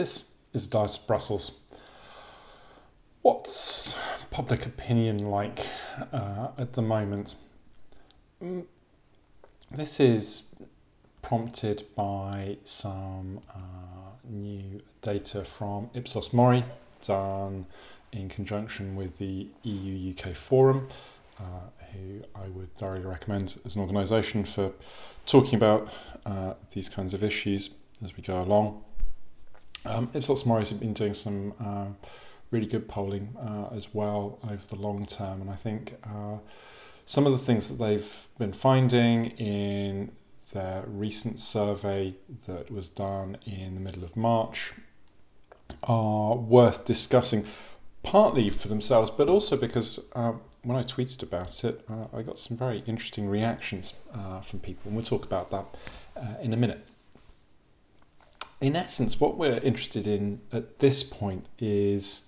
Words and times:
This 0.00 0.32
is 0.54 0.66
of 0.66 0.96
Brussels. 0.96 1.60
What's 3.20 4.00
public 4.30 4.64
opinion 4.64 5.18
like 5.26 5.66
uh, 6.10 6.52
at 6.56 6.72
the 6.72 6.80
moment? 6.80 7.34
Mm, 8.42 8.64
this 9.70 10.00
is 10.00 10.44
prompted 11.20 11.84
by 11.94 12.56
some 12.64 13.42
uh, 13.54 14.16
new 14.24 14.80
data 15.02 15.44
from 15.44 15.90
Ipsos 15.92 16.32
Mori 16.32 16.64
done 17.02 17.66
in 18.10 18.30
conjunction 18.30 18.96
with 18.96 19.18
the 19.18 19.48
EU 19.64 20.14
UK 20.14 20.34
Forum, 20.34 20.88
uh, 21.38 21.42
who 21.92 22.22
I 22.34 22.48
would 22.48 22.74
thoroughly 22.74 23.04
recommend 23.04 23.60
as 23.66 23.76
an 23.76 23.82
organisation 23.82 24.46
for 24.46 24.72
talking 25.26 25.56
about 25.56 25.92
uh, 26.24 26.54
these 26.72 26.88
kinds 26.88 27.12
of 27.12 27.22
issues 27.22 27.68
as 28.02 28.16
we 28.16 28.22
go 28.22 28.40
along. 28.40 28.82
Um, 29.84 30.10
Ipsos 30.14 30.44
Mori 30.44 30.60
has 30.60 30.72
been 30.72 30.92
doing 30.92 31.14
some 31.14 31.54
uh, 31.58 31.86
really 32.50 32.66
good 32.66 32.88
polling 32.88 33.34
uh, 33.40 33.68
as 33.74 33.94
well 33.94 34.38
over 34.44 34.66
the 34.66 34.76
long 34.76 35.06
term, 35.06 35.40
and 35.40 35.50
I 35.50 35.56
think 35.56 35.94
uh, 36.04 36.38
some 37.06 37.26
of 37.26 37.32
the 37.32 37.38
things 37.38 37.68
that 37.68 37.82
they've 37.82 38.28
been 38.38 38.52
finding 38.52 39.26
in 39.38 40.12
their 40.52 40.84
recent 40.86 41.40
survey 41.40 42.14
that 42.46 42.70
was 42.70 42.88
done 42.88 43.38
in 43.46 43.74
the 43.74 43.80
middle 43.80 44.04
of 44.04 44.16
March 44.16 44.72
are 45.84 46.36
worth 46.36 46.84
discussing, 46.84 47.46
partly 48.02 48.50
for 48.50 48.68
themselves, 48.68 49.10
but 49.10 49.30
also 49.30 49.56
because 49.56 50.00
uh, 50.14 50.32
when 50.62 50.76
I 50.76 50.82
tweeted 50.82 51.22
about 51.22 51.64
it, 51.64 51.84
uh, 51.88 52.06
I 52.14 52.22
got 52.22 52.38
some 52.38 52.56
very 52.56 52.82
interesting 52.86 53.28
reactions 53.28 53.94
uh, 54.12 54.40
from 54.40 54.58
people, 54.58 54.82
and 54.86 54.96
we'll 54.96 55.04
talk 55.04 55.24
about 55.24 55.50
that 55.50 55.66
in 56.42 56.52
a 56.52 56.56
minute. 56.56 56.86
In 58.60 58.76
essence, 58.76 59.18
what 59.18 59.38
we're 59.38 59.58
interested 59.58 60.06
in 60.06 60.42
at 60.52 60.80
this 60.80 61.02
point 61.02 61.46
is 61.58 62.26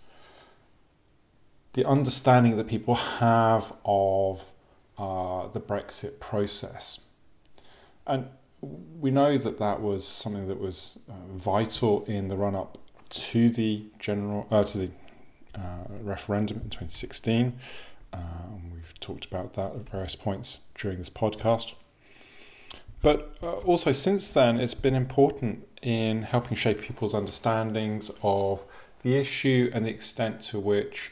the 1.75 1.84
understanding 1.84 2.56
that 2.56 2.69
people 2.69 2.95
have 2.95 3.73
of 3.84 4.45
uh, 4.97 5.48
the 5.48 5.61
Brexit 5.61 6.21
process. 6.21 7.01
And 8.06 8.29
we 8.62 9.11
know 9.11 9.37
that 9.37 9.59
that 9.59 9.83
was 9.83 10.06
something 10.06 10.48
that 10.48 10.59
was 10.59 10.98
uh, 11.09 11.12
vital 11.34 12.05
in 12.06 12.29
the 12.29 12.37
run 12.37 12.55
up 12.55 12.78
to 13.11 13.51
the 13.51 13.84
general 13.99 14.47
uh, 14.51 14.65
to 14.65 14.78
the 14.78 14.91
uh, 15.55 15.84
referendum 16.01 16.59
in 16.59 16.71
2016. 16.71 17.59
Uh, 18.12 18.19
we've 18.73 18.99
talked 19.01 19.27
about 19.27 19.55
that 19.55 19.75
at 19.75 19.91
various 19.91 20.17
points 20.17 20.61
during 20.75 20.99
this 20.99 21.11
podcast. 21.11 21.75
But 23.03 23.37
uh, 23.43 23.53
also 23.56 23.93
since 23.93 24.33
then, 24.33 24.61
it's 24.61 24.75
been 24.75 24.95
important 24.95 25.67
in 25.83 26.22
helping 26.22 26.56
shape 26.56 26.80
people's 26.80 27.14
understandings 27.14 28.11
of 28.22 28.62
the 29.02 29.16
issue 29.16 29.70
and 29.75 29.84
the 29.84 29.91
extent 29.91 30.41
to 30.41 30.58
which 30.58 31.11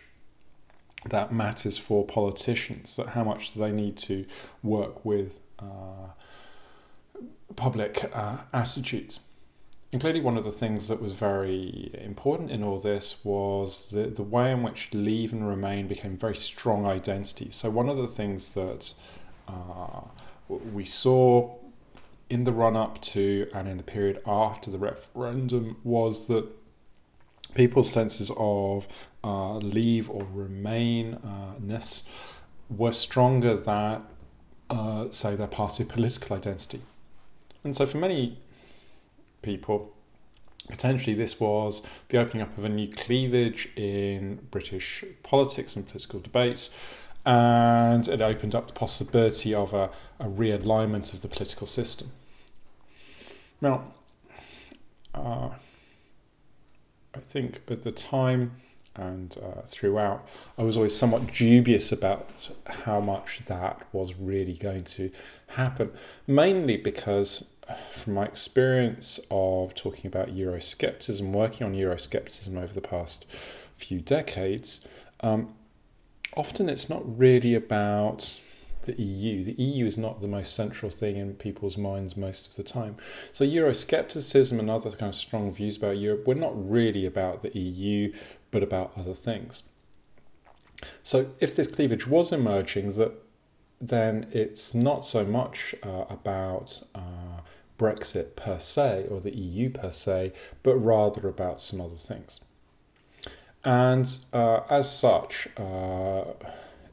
that 1.04 1.32
matters 1.32 1.76
for 1.78 2.06
politicians. 2.06 2.96
That 2.96 3.10
how 3.10 3.24
much 3.24 3.52
do 3.52 3.60
they 3.60 3.72
need 3.72 3.96
to 3.98 4.26
work 4.62 5.04
with 5.04 5.40
uh, 5.58 6.10
public 7.56 8.10
uh, 8.14 8.38
attitudes. 8.52 9.20
And 9.92 10.00
clearly, 10.00 10.20
one 10.20 10.36
of 10.36 10.44
the 10.44 10.52
things 10.52 10.86
that 10.86 11.02
was 11.02 11.14
very 11.14 11.90
important 11.94 12.50
in 12.52 12.62
all 12.62 12.78
this 12.78 13.24
was 13.24 13.90
the, 13.90 14.04
the 14.04 14.22
way 14.22 14.52
in 14.52 14.62
which 14.62 14.92
Leave 14.92 15.32
and 15.32 15.48
Remain 15.48 15.88
became 15.88 16.16
very 16.16 16.36
strong 16.36 16.86
identities. 16.86 17.56
So, 17.56 17.70
one 17.70 17.88
of 17.88 17.96
the 17.96 18.06
things 18.06 18.50
that 18.50 18.94
uh, 19.48 20.02
we 20.48 20.84
saw 20.84 21.56
in 22.30 22.44
the 22.44 22.52
run 22.52 22.76
up 22.76 23.02
to 23.02 23.48
and 23.52 23.68
in 23.68 23.76
the 23.76 23.82
period 23.82 24.22
after 24.24 24.70
the 24.70 24.78
referendum 24.78 25.76
was 25.84 26.28
that 26.28 26.46
people's 27.54 27.90
senses 27.90 28.30
of 28.36 28.86
uh, 29.24 29.56
leave 29.56 30.08
or 30.08 30.24
remain-ness 30.32 32.04
were 32.70 32.92
stronger 32.92 33.56
than, 33.56 34.02
uh, 34.70 35.10
say, 35.10 35.34
their 35.34 35.48
party 35.48 35.84
political 35.84 36.36
identity. 36.36 36.80
And 37.64 37.74
so 37.74 37.84
for 37.84 37.98
many 37.98 38.38
people, 39.42 39.92
potentially 40.68 41.14
this 41.14 41.40
was 41.40 41.82
the 42.10 42.18
opening 42.18 42.42
up 42.44 42.56
of 42.56 42.64
a 42.64 42.68
new 42.68 42.88
cleavage 42.88 43.68
in 43.74 44.46
British 44.52 45.04
politics 45.24 45.74
and 45.74 45.86
political 45.86 46.20
debate, 46.20 46.70
and 47.26 48.06
it 48.08 48.22
opened 48.22 48.54
up 48.54 48.68
the 48.68 48.72
possibility 48.72 49.52
of 49.52 49.74
a, 49.74 49.90
a 50.20 50.26
realignment 50.26 51.12
of 51.12 51.22
the 51.22 51.28
political 51.28 51.66
system. 51.66 52.12
Now, 53.60 53.84
uh, 55.14 55.50
I 57.14 57.18
think 57.18 57.62
at 57.68 57.82
the 57.82 57.92
time 57.92 58.52
and 58.96 59.36
uh, 59.42 59.62
throughout, 59.66 60.26
I 60.58 60.62
was 60.62 60.76
always 60.76 60.96
somewhat 60.96 61.32
dubious 61.32 61.92
about 61.92 62.50
how 62.84 63.00
much 63.00 63.44
that 63.46 63.86
was 63.92 64.14
really 64.14 64.54
going 64.54 64.84
to 64.84 65.10
happen, 65.48 65.90
mainly 66.26 66.76
because, 66.76 67.52
from 67.92 68.14
my 68.14 68.24
experience 68.24 69.20
of 69.30 69.74
talking 69.74 70.06
about 70.06 70.28
Euroscepticism, 70.28 71.30
working 71.30 71.66
on 71.66 71.74
Euroscepticism 71.74 72.60
over 72.60 72.72
the 72.72 72.80
past 72.80 73.26
few 73.76 74.00
decades, 74.00 74.86
um, 75.20 75.54
often 76.36 76.68
it's 76.68 76.90
not 76.90 77.02
really 77.18 77.54
about 77.54 78.40
the 78.82 79.00
EU. 79.00 79.44
The 79.44 79.60
EU 79.62 79.86
is 79.86 79.98
not 79.98 80.20
the 80.20 80.28
most 80.28 80.54
central 80.54 80.90
thing 80.90 81.16
in 81.16 81.34
people's 81.34 81.76
minds 81.76 82.16
most 82.16 82.48
of 82.48 82.56
the 82.56 82.62
time. 82.62 82.96
So 83.32 83.44
Euroscepticism 83.44 84.58
and 84.58 84.70
other 84.70 84.90
kind 84.90 85.10
of 85.10 85.14
strong 85.14 85.52
views 85.52 85.76
about 85.76 85.98
Europe, 85.98 86.26
we're 86.26 86.34
not 86.34 86.70
really 86.70 87.06
about 87.06 87.42
the 87.42 87.56
EU, 87.58 88.12
but 88.50 88.62
about 88.62 88.92
other 88.96 89.14
things. 89.14 89.64
So 91.02 91.30
if 91.40 91.54
this 91.54 91.66
cleavage 91.66 92.06
was 92.06 92.32
emerging, 92.32 92.92
that 92.94 93.12
then 93.80 94.26
it's 94.30 94.74
not 94.74 95.04
so 95.04 95.24
much 95.24 95.74
uh, 95.82 96.04
about 96.10 96.82
uh, 96.94 97.40
Brexit 97.78 98.36
per 98.36 98.58
se 98.58 99.06
or 99.10 99.20
the 99.20 99.34
EU 99.34 99.70
per 99.70 99.90
se, 99.90 100.32
but 100.62 100.76
rather 100.76 101.26
about 101.28 101.60
some 101.60 101.80
other 101.80 101.96
things. 101.96 102.40
And 103.64 104.18
uh, 104.32 104.60
as 104.68 104.94
such, 104.94 105.48
uh, 105.56 106.24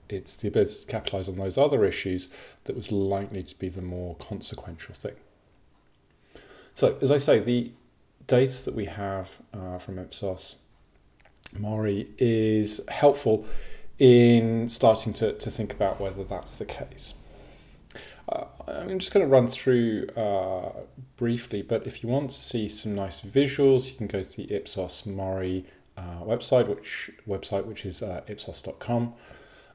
it's 0.10 0.36
the 0.36 0.48
ability 0.48 0.74
to 0.82 0.88
capitalize 0.88 1.28
on 1.28 1.38
those 1.38 1.58
other 1.58 1.86
issues 1.86 2.30
that 2.66 2.76
was 2.76 2.92
likely 2.92 3.44
to 3.44 3.58
be 3.60 3.70
the 3.70 3.82
more 3.82 4.16
consequential 4.16 4.94
thing. 4.94 5.16
So, 6.74 6.98
as 7.02 7.12
I 7.12 7.18
say, 7.18 7.40
the 7.40 7.72
data 8.28 8.66
that 8.66 8.76
we 8.76 8.86
have 8.86 9.42
uh, 9.54 9.80
from 9.80 9.98
Ipsos 9.98 10.58
Mori 11.60 12.08
is 12.18 12.82
helpful 12.90 13.46
in 13.98 14.68
starting 14.68 15.14
to, 15.14 15.34
to 15.34 15.50
think 15.50 15.74
about 15.74 16.00
whether 16.00 16.24
that's 16.24 16.58
the 16.58 16.66
case. 16.66 17.16
Uh, 18.30 18.46
I'm 18.68 19.00
just 19.00 19.14
going 19.14 19.26
to 19.26 19.32
run 19.32 19.48
through 19.48 20.08
uh, 20.16 20.82
briefly, 21.16 21.62
but 21.62 21.88
if 21.88 22.04
you 22.04 22.10
want 22.10 22.30
to 22.32 22.44
see 22.44 22.68
some 22.68 22.94
nice 22.94 23.22
visuals, 23.22 23.90
you 23.90 23.96
can 23.96 24.08
go 24.08 24.22
to 24.22 24.38
the 24.38 24.54
Ipsos 24.54 25.06
Mori 25.06 25.66
uh, 25.98 26.22
website, 26.24 26.68
which 26.68 27.10
website 27.28 27.66
which 27.66 27.86
is 27.86 28.04
uh, 28.04 28.22
ipsos.com 28.28 29.14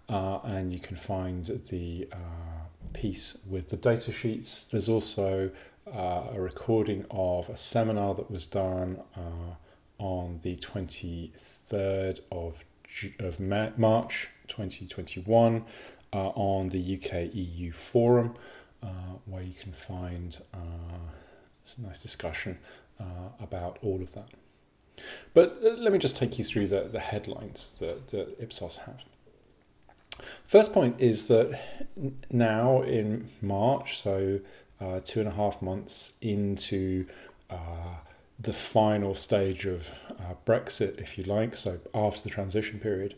uh, 0.08 0.38
and 0.44 0.72
you 0.72 0.80
can 0.80 0.96
find 0.96 1.44
the 1.70 2.08
uh, 2.12 2.16
piece 2.92 3.38
with 3.48 3.70
the 3.70 3.76
data 3.76 4.12
sheets. 4.12 4.64
There's 4.64 4.88
also 4.88 5.50
uh, 5.86 6.24
a 6.32 6.40
recording 6.40 7.06
of 7.10 7.48
a 7.48 7.56
seminar 7.56 8.14
that 8.14 8.30
was 8.30 8.46
done 8.46 9.02
uh, 9.16 9.54
on 9.98 10.40
the 10.42 10.56
23rd 10.56 12.20
of, 12.30 12.64
of 13.18 13.40
March 13.40 14.28
2021 14.48 15.64
uh, 16.12 16.16
on 16.16 16.68
the 16.68 16.96
UK 16.96 17.34
EU 17.34 17.72
Forum, 17.72 18.34
where 19.24 19.42
you 19.42 19.54
can 19.54 19.72
find 19.72 20.40
some 21.64 21.84
nice 21.84 22.02
discussion 22.02 22.58
about 23.40 23.78
all 23.82 24.02
of 24.02 24.12
that. 24.12 24.28
But 25.34 25.58
let 25.62 25.92
me 25.92 25.98
just 25.98 26.16
take 26.16 26.38
you 26.38 26.44
through 26.44 26.66
the, 26.66 26.82
the 26.82 27.00
headlines 27.00 27.76
that, 27.80 28.08
that 28.08 28.36
Ipsos 28.38 28.78
have. 28.78 29.04
First 30.46 30.72
point 30.72 31.00
is 31.00 31.28
that 31.28 31.58
now 32.30 32.82
in 32.82 33.28
March, 33.40 33.98
so 33.98 34.40
uh, 34.80 35.00
two 35.02 35.20
and 35.20 35.28
a 35.28 35.32
half 35.32 35.62
months 35.62 36.12
into 36.20 37.06
uh, 37.50 37.96
the 38.38 38.52
final 38.52 39.14
stage 39.14 39.66
of 39.66 39.90
uh, 40.10 40.34
Brexit, 40.44 40.98
if 40.98 41.16
you 41.16 41.24
like, 41.24 41.54
so 41.54 41.78
after 41.94 42.22
the 42.22 42.30
transition 42.30 42.80
period, 42.80 43.14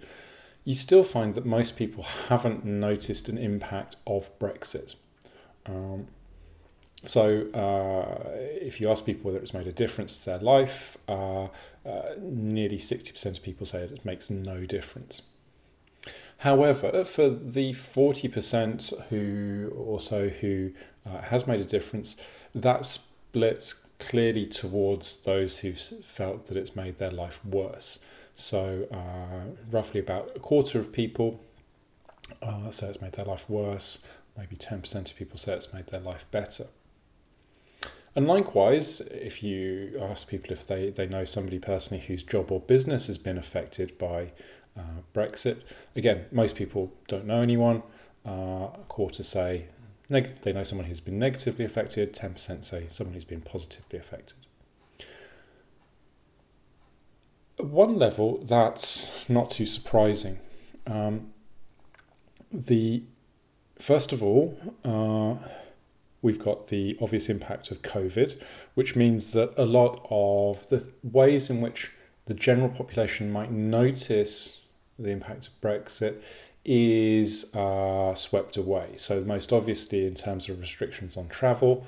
you 0.64 0.75
still 0.75 1.05
find 1.05 1.35
that 1.35 1.44
most 1.44 1.76
people 1.76 2.05
haven't 2.29 2.64
noticed 2.64 3.29
an 3.29 3.38
impact 3.38 3.97
of 4.06 4.37
Brexit. 4.38 4.97
Um, 5.67 6.08
so, 7.02 7.49
uh, 7.52 8.31
if 8.61 8.81
you 8.81 8.90
ask 8.90 9.05
people 9.05 9.31
whether 9.31 9.43
it's 9.43 9.52
made 9.52 9.67
a 9.67 9.73
difference 9.73 10.17
to 10.19 10.25
their 10.25 10.38
life, 10.38 10.97
uh, 11.06 11.44
uh, 11.44 12.14
nearly 12.19 12.79
60% 12.79 13.26
of 13.26 13.43
people 13.43 13.67
say 13.67 13.82
it 13.82 14.05
makes 14.06 14.31
no 14.31 14.64
difference. 14.64 15.23
However, 16.44 17.06
for 17.06 17.31
the 17.31 17.73
40% 17.73 19.08
who 19.08 19.73
also 19.88 20.29
who 20.29 20.73
uh, 21.06 21.23
has 21.23 21.46
made 21.46 21.61
a 21.61 21.64
difference, 21.64 22.17
that 22.55 22.85
splits 22.85 23.87
clearly 23.99 24.44
towards 24.44 25.20
those 25.20 25.61
who've 25.61 25.81
felt 26.05 26.44
that 26.49 26.58
it's 26.58 26.76
made 26.76 26.99
their 26.99 27.11
life 27.11 27.43
worse. 27.46 27.99
So, 28.35 28.87
uh, 28.93 29.55
roughly 29.70 30.00
about 30.00 30.32
a 30.37 30.38
quarter 30.38 30.79
of 30.79 30.93
people 30.93 31.41
uh, 32.43 32.70
say 32.70 32.88
it's 32.88 33.00
made 33.00 33.12
their 33.12 33.25
life 33.25 33.49
worse, 33.49 34.05
maybe 34.37 34.55
10% 34.55 35.11
of 35.11 35.17
people 35.17 35.38
say 35.38 35.55
it's 35.55 35.73
made 35.73 35.87
their 35.87 36.00
life 36.00 36.31
better. 36.31 36.67
And 38.14 38.26
likewise, 38.26 39.00
if 39.00 39.43
you 39.43 39.99
ask 39.99 40.29
people 40.29 40.52
if 40.52 40.67
they, 40.67 40.90
they 40.90 41.06
know 41.06 41.25
somebody 41.25 41.58
personally 41.58 42.05
whose 42.05 42.23
job 42.23 42.52
or 42.52 42.61
business 42.61 43.06
has 43.06 43.17
been 43.17 43.38
affected 43.38 43.97
by 43.97 44.32
uh, 44.76 45.03
Brexit, 45.15 45.61
again, 45.94 46.26
most 46.32 46.56
people 46.56 46.93
don't 47.09 47.26
know 47.26 47.41
anyone. 47.41 47.82
Uh, 48.26 48.69
a 48.75 48.85
quarter 48.88 49.23
say 49.23 49.67
neg- 50.09 50.41
they 50.43 50.53
know 50.53 50.65
someone 50.65 50.87
who's 50.87 51.00
been 51.00 51.19
negatively 51.19 51.65
affected, 51.65 52.12
10% 52.15 52.65
say 52.65 52.87
someone 52.88 53.15
who's 53.15 53.25
been 53.25 53.41
positively 53.41 53.99
affected. 53.99 54.38
At 57.59 57.67
one 57.67 57.99
level, 57.99 58.38
that's 58.38 59.29
not 59.29 59.50
too 59.50 59.67
surprising. 59.67 60.38
Um, 60.87 61.32
the 62.50 63.05
first 63.79 64.12
of 64.12 64.23
all, 64.23 64.59
uh, 64.85 65.37
we've 66.21 66.38
got 66.38 66.69
the 66.69 66.97
obvious 67.00 67.29
impact 67.29 67.71
of 67.71 67.82
COVID, 67.82 68.41
which 68.75 68.97
means 68.97 69.32
that 69.32 69.56
a 69.56 69.65
lot 69.65 70.05
of 70.11 70.69
the 70.69 70.91
ways 71.03 71.49
in 71.49 71.61
which 71.61 71.93
the 72.26 72.35
general 72.35 72.71
population 72.71 73.31
might 73.31 73.53
notice 73.53 74.62
the 74.99 75.11
impact 75.11 75.49
of 75.49 75.61
Brexit 75.61 76.23
is 76.64 77.55
uh, 77.55 78.14
swept 78.14 78.56
away. 78.56 78.93
So, 78.96 79.20
most 79.20 79.52
obviously, 79.52 80.06
in 80.06 80.14
terms 80.14 80.49
of 80.49 80.61
restrictions 80.61 81.17
on 81.17 81.29
travel 81.29 81.87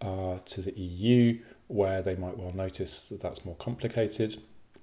uh, 0.00 0.38
to 0.44 0.60
the 0.60 0.72
EU, 0.72 1.38
where 1.72 2.02
they 2.02 2.14
might 2.14 2.36
well 2.36 2.52
notice 2.52 3.00
that 3.02 3.20
that's 3.20 3.44
more 3.44 3.56
complicated. 3.56 4.36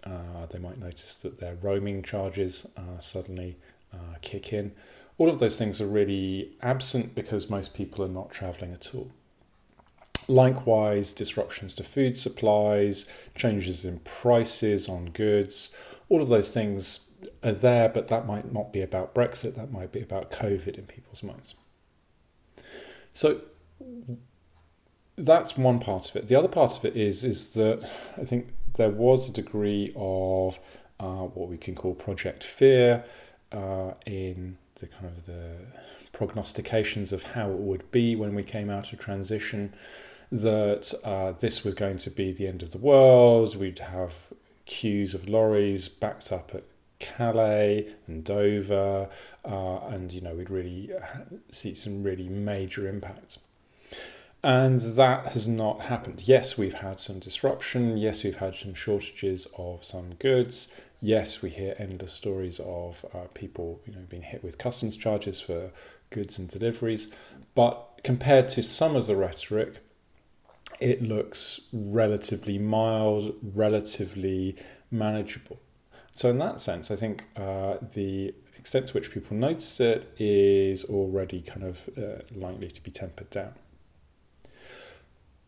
Uh, 0.03 0.45
they 0.49 0.59
might 0.59 0.79
notice 0.79 1.15
that 1.17 1.39
their 1.39 1.55
roaming 1.55 2.01
charges 2.01 2.67
uh, 2.75 2.99
suddenly 2.99 3.57
uh, 3.93 4.15
kick 4.21 4.51
in. 4.51 4.71
All 5.17 5.29
of 5.29 5.39
those 5.39 5.57
things 5.57 5.79
are 5.81 5.87
really 5.87 6.51
absent 6.61 7.13
because 7.13 7.49
most 7.49 7.73
people 7.73 8.03
are 8.03 8.09
not 8.09 8.31
travelling 8.31 8.73
at 8.73 8.95
all. 8.95 9.11
Likewise, 10.27 11.13
disruptions 11.13 11.73
to 11.75 11.83
food 11.83 12.15
supplies, 12.15 13.05
changes 13.35 13.83
in 13.83 13.99
prices 13.99 14.87
on 14.87 15.07
goods, 15.07 15.71
all 16.07 16.21
of 16.21 16.29
those 16.29 16.53
things 16.53 17.08
are 17.43 17.51
there, 17.51 17.89
but 17.89 18.07
that 18.07 18.25
might 18.25 18.51
not 18.51 18.71
be 18.71 18.81
about 18.81 19.13
Brexit, 19.13 19.55
that 19.55 19.71
might 19.71 19.91
be 19.91 20.01
about 20.01 20.31
COVID 20.31 20.77
in 20.77 20.85
people's 20.85 21.23
minds. 21.23 21.55
So 23.13 23.41
that's 25.15 25.57
one 25.57 25.79
part 25.79 26.09
of 26.09 26.15
it. 26.15 26.27
The 26.27 26.35
other 26.35 26.47
part 26.47 26.77
of 26.77 26.85
it 26.85 26.95
is 26.95 27.23
is 27.23 27.49
that 27.49 27.87
I 28.17 28.23
think 28.23 28.53
there 28.75 28.89
was 28.89 29.27
a 29.27 29.31
degree 29.31 29.91
of 29.95 30.59
uh, 30.99 31.25
what 31.25 31.49
we 31.49 31.57
can 31.57 31.75
call 31.75 31.93
project 31.93 32.43
fear 32.43 33.03
uh, 33.51 33.91
in 34.05 34.57
the 34.75 34.87
kind 34.87 35.05
of 35.05 35.25
the 35.25 35.57
prognostications 36.11 37.11
of 37.11 37.23
how 37.23 37.51
it 37.51 37.57
would 37.57 37.91
be 37.91 38.15
when 38.15 38.33
we 38.33 38.43
came 38.43 38.69
out 38.69 38.91
of 38.93 38.99
transition 38.99 39.73
that 40.31 40.93
uh, 41.03 41.31
this 41.33 41.63
was 41.63 41.73
going 41.73 41.97
to 41.97 42.09
be 42.09 42.31
the 42.31 42.47
end 42.47 42.63
of 42.63 42.71
the 42.71 42.77
world. 42.77 43.55
We'd 43.55 43.79
have 43.79 44.27
queues 44.65 45.13
of 45.13 45.27
lorries 45.27 45.89
backed 45.89 46.31
up 46.31 46.53
at 46.53 46.63
Calais 46.99 47.93
and 48.07 48.23
Dover, 48.23 49.09
uh, 49.45 49.79
and 49.87 50.11
you 50.11 50.21
know 50.21 50.35
we'd 50.35 50.49
really 50.49 50.91
see 51.51 51.73
some 51.73 52.03
really 52.03 52.29
major 52.29 52.87
impacts. 52.87 53.39
And 54.41 54.79
that 54.79 55.33
has 55.33 55.47
not 55.47 55.81
happened. 55.81 56.21
Yes, 56.25 56.57
we've 56.57 56.75
had 56.75 56.97
some 56.97 57.19
disruption. 57.19 57.97
Yes, 57.97 58.23
we've 58.23 58.37
had 58.37 58.55
some 58.55 58.73
shortages 58.73 59.47
of 59.57 59.83
some 59.83 60.13
goods 60.15 60.69
yes, 61.01 61.41
we 61.41 61.49
hear 61.49 61.75
endless 61.77 62.13
stories 62.13 62.59
of 62.59 63.05
uh, 63.13 63.27
people 63.33 63.81
you 63.85 63.93
know 63.93 64.01
being 64.09 64.23
hit 64.23 64.43
with 64.43 64.57
customs 64.57 64.97
charges 64.97 65.39
for 65.39 65.71
goods 66.09 66.39
and 66.39 66.49
deliveries, 66.49 67.13
but 67.55 68.01
compared 68.03 68.49
to 68.49 68.61
some 68.61 68.95
of 68.95 69.07
the 69.07 69.15
rhetoric, 69.15 69.79
it 70.79 71.01
looks 71.01 71.61
relatively 71.73 72.57
mild, 72.57 73.35
relatively 73.41 74.55
manageable. 74.89 75.59
So 76.19 76.29
in 76.29 76.37
that 76.39 76.59
sense, 76.59 76.91
I 76.91 76.97
think 76.97 77.23
uh, 77.37 77.77
the 77.93 78.33
extent 78.57 78.87
to 78.87 78.93
which 78.93 79.09
people 79.09 79.37
notice 79.37 79.79
it 79.79 80.13
is 80.17 80.83
already 80.83 81.39
kind 81.39 81.63
of 81.63 81.89
uh, 81.97 82.21
likely 82.35 82.67
to 82.67 82.83
be 82.83 82.91
tempered 82.91 83.29
down. 83.29 83.53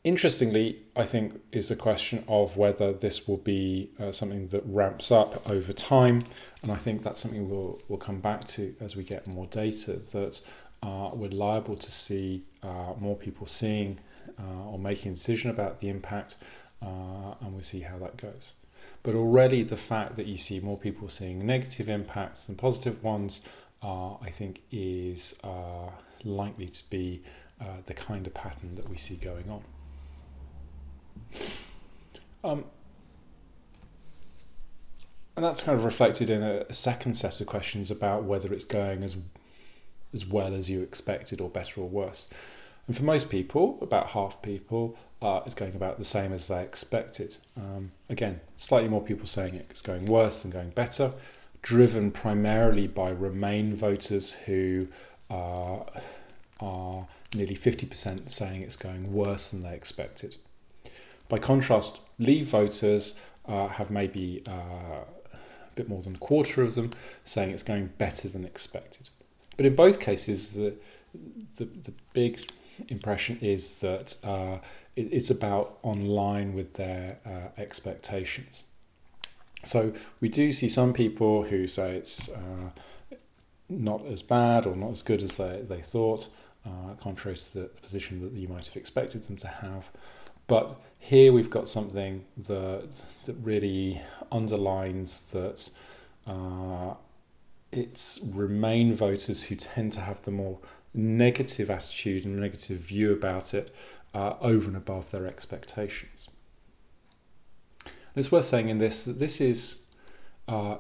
Interestingly, 0.06 0.78
I 0.96 1.04
think 1.04 1.42
is 1.52 1.68
the 1.68 1.76
question 1.76 2.24
of 2.26 2.56
whether 2.56 2.94
this 2.94 3.28
will 3.28 3.44
be 3.56 3.90
uh, 4.00 4.14
something 4.14 4.48
that 4.48 4.64
ramps 4.66 5.12
up 5.12 5.46
over 5.46 5.74
time, 5.74 6.22
and 6.64 6.72
I 6.72 6.78
think 6.78 7.04
that's 7.04 7.20
something 7.20 7.50
we'll 7.50 7.82
we'll 7.90 8.00
come 8.00 8.22
back 8.22 8.46
to 8.56 8.74
as 8.80 8.96
we 8.96 9.04
get 9.04 9.28
more 9.28 9.48
data 9.48 9.96
that 10.14 10.40
uh, 10.82 11.10
we're 11.14 11.32
liable 11.48 11.76
to 11.76 11.92
see 11.92 12.46
uh, 12.64 12.94
more 12.98 13.18
people 13.18 13.46
seeing 13.46 14.00
uh, 14.40 14.70
or 14.70 14.80
making 14.80 15.12
a 15.12 15.16
decision 15.16 15.52
about 15.52 15.82
the 15.82 15.90
impact, 15.90 16.38
uh, 16.82 17.36
and 17.42 17.52
we'll 17.52 17.62
see 17.62 17.82
how 17.82 17.98
that 17.98 18.16
goes. 18.16 18.54
But 19.04 19.16
already 19.16 19.64
the 19.64 19.78
fact 19.78 20.16
that 20.16 20.28
you 20.28 20.38
see 20.38 20.60
more 20.60 20.78
people 20.78 21.10
seeing 21.10 21.46
negative 21.46 21.90
impacts 21.90 22.46
than 22.46 22.56
positive 22.56 23.04
ones, 23.04 23.42
uh, 23.82 24.14
I 24.16 24.30
think, 24.30 24.62
is 24.72 25.40
likely 26.24 26.68
to 26.68 26.90
be 26.90 27.24
the 27.86 27.94
kind 27.94 28.28
of 28.28 28.34
pattern 28.34 28.76
that 28.76 28.90
we 28.90 28.98
see 28.98 29.16
going 29.16 29.50
on. 29.50 29.64
Um, 32.44 32.66
and 35.36 35.46
that's 35.46 35.62
kind 35.62 35.78
of 35.78 35.84
reflected 35.84 36.30
in 36.30 36.42
a, 36.44 36.66
a, 36.70 36.74
second 36.74 37.16
set 37.16 37.40
of 37.40 37.48
questions 37.48 37.92
about 37.92 38.24
whether 38.24 38.52
it's 38.52 38.66
going 38.66 39.04
as 39.04 39.18
as 40.14 40.26
well 40.26 40.54
as 40.54 40.70
you 40.70 40.82
expected 40.82 41.40
or 41.40 41.50
better 41.50 41.80
or 41.80 41.88
worse. 41.88 42.28
And 42.88 42.98
for 42.98 43.04
most 43.04 43.30
people, 43.30 43.78
about 43.82 44.08
half 44.08 44.42
people, 44.42 44.98
uh, 45.22 45.42
it's 45.46 45.56
going 45.56 45.76
about 45.76 45.98
the 45.98 46.04
same 46.04 46.34
as 46.34 46.48
they 46.48 46.64
expected. 46.64 47.38
Um, 47.56 47.92
again, 48.10 48.42
slightly 48.58 48.90
more 48.90 49.02
people 49.02 49.28
saying 49.28 49.56
it's 49.56 49.82
going 49.82 50.06
worse 50.06 50.42
than 50.42 50.52
going 50.52 50.72
better, 50.72 51.14
driven 51.62 52.12
primarily 52.12 52.88
by 52.88 53.12
Remain 53.12 53.76
voters 53.76 54.32
who 54.32 54.88
uh, 55.30 55.82
are 56.60 57.08
nearly 57.34 57.56
50% 57.56 58.30
saying 58.30 58.62
it's 58.62 58.76
going 58.76 59.14
worse 59.14 59.50
than 59.50 59.64
they 59.64 59.74
expected. 59.74 60.36
By 61.30 61.40
contrast, 61.40 62.00
Leave 62.20 62.48
voters 62.48 63.16
uh, 63.48 63.68
have 63.68 63.90
maybe 63.90 64.44
uh, 64.48 65.06
a 65.32 65.38
bit 65.76 65.88
more 65.88 66.02
than 66.02 66.16
a 66.16 66.20
quarter 66.20 66.62
of 66.62 66.76
them 66.76 66.92
saying 67.24 67.52
it's 67.52 67.64
going 67.64 67.92
better 67.98 68.28
than 68.28 68.44
expected. 68.44 69.10
But 69.56 69.66
in 69.66 69.76
both 69.76 70.00
cases, 70.00 70.54
the, 70.54 70.76
the, 71.56 71.66
the 71.66 71.94
big 72.14 72.42
impression 72.88 73.38
is 73.42 73.80
that 73.80 74.16
uh, 74.24 74.58
it, 74.96 75.12
it's 75.12 75.30
about 75.30 75.78
online 75.84 76.54
with 76.54 76.74
their 76.74 77.20
uh, 77.26 77.62
expectations. 77.62 78.66
So 79.64 79.94
we 80.20 80.30
do 80.30 80.52
see 80.52 80.70
some 80.70 80.94
people 80.94 81.44
who 81.44 81.68
say 81.68 81.96
it's 81.96 82.30
uh, 82.30 82.70
not 83.70 84.06
as 84.06 84.22
bad 84.22 84.66
or 84.66 84.76
not 84.76 84.92
as 84.92 85.04
good 85.04 85.22
as 85.22 85.38
they, 85.38 85.62
they 85.62 85.82
thought, 85.82 86.30
uh, 86.66 86.96
contrary 86.96 87.38
to 87.38 87.54
the 87.54 87.66
position 87.82 88.22
that 88.22 88.34
you 88.34 88.48
might 88.48 88.68
have 88.68 88.76
expected 88.76 89.24
them 89.24 89.38
to 89.38 89.48
have. 89.48 89.92
But 90.48 90.80
here 91.00 91.32
we've 91.32 91.50
got 91.50 91.70
something 91.70 92.26
that 92.38 92.92
that 93.26 93.36
really 93.42 94.02
underlines 94.32 95.32
that 95.32 95.70
uh, 96.28 96.96
it's 97.72 98.20
Remain 98.24 98.94
voters 98.94 99.44
who 99.44 99.56
tend 99.56 99.94
to 99.94 100.02
have 100.02 100.22
the 100.24 100.32
more 100.32 100.60
negative 100.94 101.70
attitude 101.70 102.26
and 102.26 102.40
negative 102.40 102.80
view 102.80 103.12
about 103.12 103.54
it 103.54 103.74
uh, 104.14 104.34
over 104.42 104.68
and 104.68 104.78
above 104.78 105.12
their 105.12 105.26
expectations. 105.26 106.28
And 107.86 107.94
it's 108.16 108.32
worth 108.32 108.46
saying 108.46 108.70
in 108.70 108.80
this 108.80 109.04
that 109.04 109.20
this 109.20 109.40
is 109.40 109.86
uh, 110.48 110.78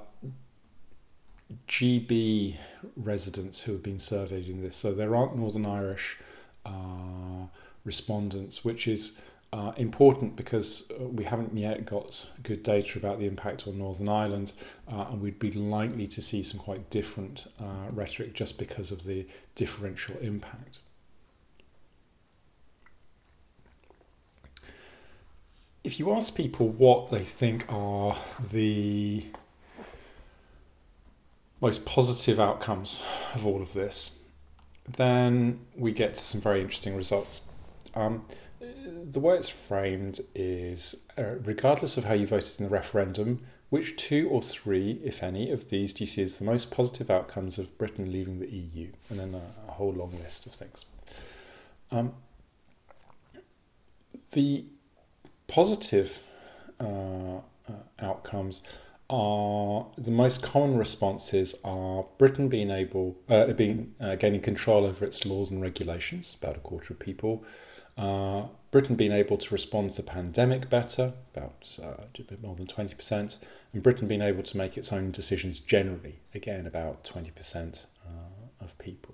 GB 1.67 2.57
residents 2.95 3.63
who 3.63 3.73
have 3.73 3.83
been 3.83 3.99
surveyed 3.99 4.47
in 4.47 4.61
this, 4.61 4.75
so 4.75 4.93
there 4.93 5.15
aren't 5.15 5.37
Northern 5.37 5.65
Irish 5.65 6.17
uh, 6.65 7.47
respondents, 7.85 8.65
which 8.65 8.87
is 8.87 9.21
uh, 9.53 9.73
important 9.75 10.35
because 10.35 10.89
uh, 10.91 11.07
we 11.07 11.25
haven't 11.25 11.57
yet 11.57 11.85
got 11.85 12.31
good 12.41 12.63
data 12.63 12.97
about 12.97 13.19
the 13.19 13.25
impact 13.25 13.67
on 13.67 13.77
Northern 13.77 14.07
Ireland, 14.07 14.53
uh, 14.89 15.07
and 15.09 15.21
we'd 15.21 15.39
be 15.39 15.51
likely 15.51 16.07
to 16.07 16.21
see 16.21 16.41
some 16.41 16.59
quite 16.59 16.89
different 16.89 17.47
uh, 17.59 17.89
rhetoric 17.91 18.33
just 18.33 18.57
because 18.57 18.91
of 18.91 19.03
the 19.03 19.27
differential 19.55 20.17
impact. 20.19 20.79
If 25.83 25.99
you 25.99 26.13
ask 26.13 26.35
people 26.35 26.69
what 26.69 27.09
they 27.09 27.23
think 27.23 27.65
are 27.67 28.15
the 28.51 29.25
most 31.59 31.85
positive 31.85 32.39
outcomes 32.39 33.03
of 33.33 33.45
all 33.45 33.61
of 33.61 33.73
this, 33.73 34.19
then 34.87 35.59
we 35.75 35.91
get 35.91 36.13
to 36.13 36.21
some 36.21 36.39
very 36.39 36.61
interesting 36.61 36.95
results. 36.95 37.41
Um, 37.95 38.25
the 38.85 39.19
way 39.19 39.35
it's 39.35 39.49
framed 39.49 40.21
is 40.33 40.95
uh, 41.17 41.35
regardless 41.43 41.97
of 41.97 42.05
how 42.05 42.13
you 42.13 42.27
voted 42.27 42.59
in 42.59 42.65
the 42.65 42.71
referendum, 42.71 43.41
which 43.69 43.95
two 43.95 44.27
or 44.29 44.41
three, 44.41 44.99
if 45.03 45.23
any, 45.23 45.49
of 45.49 45.69
these 45.69 45.93
do 45.93 46.03
you 46.03 46.07
see 46.07 46.21
as 46.23 46.37
the 46.37 46.43
most 46.43 46.71
positive 46.71 47.09
outcomes 47.09 47.57
of 47.57 47.77
Britain 47.77 48.11
leaving 48.11 48.39
the 48.39 48.49
EU? 48.49 48.91
And 49.09 49.19
then 49.19 49.33
a, 49.33 49.69
a 49.69 49.71
whole 49.73 49.93
long 49.93 50.11
list 50.21 50.45
of 50.45 50.53
things. 50.53 50.85
Um, 51.91 52.13
the 54.31 54.65
positive 55.47 56.19
uh, 56.79 57.37
uh, 57.37 57.41
outcomes 57.99 58.61
are 59.09 59.87
the 59.97 60.11
most 60.11 60.41
common 60.41 60.77
responses 60.77 61.55
are 61.65 62.05
Britain 62.17 62.47
being 62.47 62.71
able, 62.71 63.17
uh, 63.29 63.47
being 63.47 63.93
uh, 63.99 64.15
gaining 64.15 64.39
control 64.41 64.85
over 64.85 65.03
its 65.03 65.25
laws 65.25 65.49
and 65.49 65.61
regulations, 65.61 66.37
about 66.41 66.55
a 66.55 66.59
quarter 66.59 66.93
of 66.93 66.99
people. 66.99 67.43
Britain 68.71 68.95
being 68.95 69.11
able 69.11 69.37
to 69.37 69.53
respond 69.53 69.91
to 69.91 69.97
the 69.97 70.03
pandemic 70.03 70.69
better, 70.69 71.13
about 71.35 71.77
uh, 71.83 72.05
a 72.17 72.21
bit 72.21 72.41
more 72.41 72.55
than 72.55 72.65
20%, 72.65 73.37
and 73.73 73.83
Britain 73.83 74.07
being 74.07 74.21
able 74.21 74.43
to 74.43 74.57
make 74.57 74.77
its 74.77 74.93
own 74.93 75.11
decisions 75.11 75.59
generally, 75.59 76.19
again, 76.33 76.65
about 76.65 77.03
20% 77.03 77.85
uh, 78.05 78.09
of 78.63 78.77
people. 78.77 79.13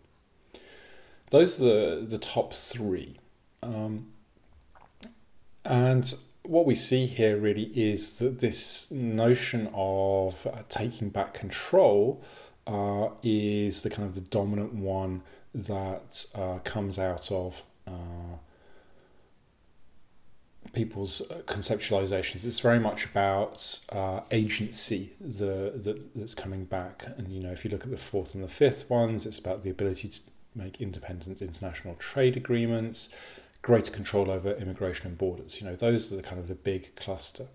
Those 1.31 1.59
are 1.59 1.65
the, 1.65 2.05
the 2.05 2.17
top 2.19 2.53
three. 2.53 3.17
Um, 3.63 4.07
and 5.65 6.13
what 6.43 6.65
we 6.65 6.75
see 6.75 7.07
here 7.07 7.37
really 7.37 7.71
is 7.73 8.15
that 8.15 8.39
this 8.39 8.89
notion 8.91 9.69
of 9.73 10.47
uh, 10.47 10.63
taking 10.69 11.09
back 11.09 11.33
control 11.33 12.23
uh, 12.65 13.09
is 13.23 13.81
the 13.81 13.89
kind 13.89 14.07
of 14.07 14.15
the 14.15 14.21
dominant 14.21 14.73
one 14.73 15.23
that 15.53 16.25
uh, 16.35 16.59
comes 16.59 16.99
out 16.99 17.31
of 17.31 17.63
uh, 17.85 18.37
people's 20.77 21.21
uh, 21.31 21.41
conceptualizations. 21.47 22.45
It's 22.45 22.59
very 22.59 22.79
much 22.79 23.05
about 23.05 23.79
uh, 23.91 24.19
agency 24.29 25.13
the, 25.19 25.73
the, 25.85 25.99
that's 26.15 26.35
coming 26.35 26.65
back. 26.65 27.05
And, 27.17 27.31
you 27.33 27.41
know, 27.41 27.51
if 27.51 27.65
you 27.65 27.71
look 27.71 27.83
at 27.83 27.89
the 27.89 27.97
fourth 27.97 28.35
and 28.35 28.43
the 28.43 28.47
fifth 28.63 28.87
ones, 28.89 29.25
it's 29.25 29.39
about 29.39 29.63
the 29.63 29.71
ability 29.71 30.07
to 30.09 30.21
make 30.53 30.79
independent 30.79 31.41
international 31.41 31.95
trade 31.95 32.37
agreements, 32.37 33.09
greater 33.63 33.91
control 33.91 34.29
over 34.29 34.51
immigration 34.51 35.07
and 35.07 35.17
borders. 35.17 35.59
You 35.59 35.67
know, 35.67 35.75
those 35.75 36.11
are 36.11 36.15
the 36.15 36.21
kind 36.21 36.39
of 36.39 36.47
the 36.47 36.55
big 36.55 36.95
cluster. 36.95 37.47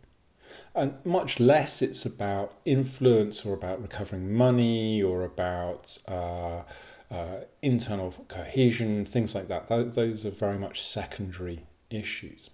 And 0.74 0.94
much 1.04 1.38
less 1.38 1.80
it's 1.80 2.04
about 2.04 2.54
influence 2.64 3.46
or 3.46 3.54
about 3.54 3.80
recovering 3.80 4.34
money 4.34 5.00
or 5.00 5.22
about 5.22 5.96
uh, 6.08 6.62
uh, 7.10 7.44
internal 7.62 8.12
cohesion, 8.26 9.04
things 9.04 9.32
like 9.34 9.46
that. 9.46 9.68
Those 9.68 10.26
are 10.26 10.30
very 10.30 10.58
much 10.58 10.82
secondary 10.82 11.66
issues. 11.88 12.50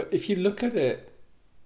But 0.00 0.08
if 0.14 0.30
you 0.30 0.36
look 0.36 0.62
at 0.62 0.74
it 0.76 1.12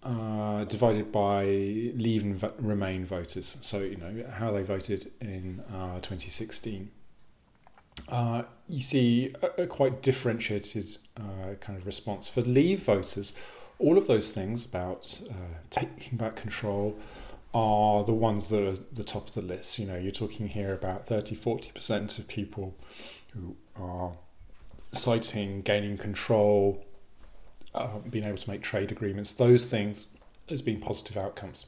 uh, 0.02 0.64
divided 0.64 1.12
by 1.12 1.44
leave 1.44 2.24
and 2.24 2.50
remain 2.58 3.06
voters, 3.06 3.58
so 3.62 3.78
you 3.78 3.96
know 3.96 4.24
how 4.28 4.50
they 4.50 4.64
voted 4.64 5.12
in 5.20 5.62
uh, 5.72 6.00
2016, 6.00 6.90
uh, 8.08 8.42
you 8.66 8.80
see 8.80 9.32
a, 9.40 9.62
a 9.62 9.66
quite 9.68 10.02
differentiated 10.02 10.96
uh, 11.16 11.54
kind 11.60 11.78
of 11.78 11.86
response. 11.86 12.28
For 12.28 12.40
leave 12.40 12.82
voters, 12.82 13.34
all 13.78 13.96
of 13.96 14.08
those 14.08 14.32
things 14.32 14.64
about 14.64 15.20
uh, 15.30 15.60
taking 15.70 16.18
back 16.18 16.34
control 16.34 16.98
are 17.54 18.02
the 18.02 18.14
ones 18.14 18.48
that 18.48 18.66
are 18.66 18.76
the 18.92 19.04
top 19.04 19.28
of 19.28 19.34
the 19.34 19.42
list. 19.42 19.78
You 19.78 19.86
know, 19.86 19.96
you're 19.96 20.10
talking 20.10 20.48
here 20.48 20.74
about 20.74 21.06
30 21.06 21.36
40% 21.36 22.18
of 22.18 22.26
people 22.26 22.74
who 23.32 23.54
are 23.76 24.14
citing 24.90 25.62
gaining 25.62 25.96
control, 25.96 26.84
uh, 27.74 27.98
being 27.98 28.24
able 28.24 28.38
to 28.38 28.50
make 28.50 28.62
trade 28.62 28.92
agreements, 28.92 29.32
those 29.32 29.66
things 29.66 30.06
as 30.50 30.62
being 30.62 30.80
positive 30.80 31.16
outcomes. 31.16 31.66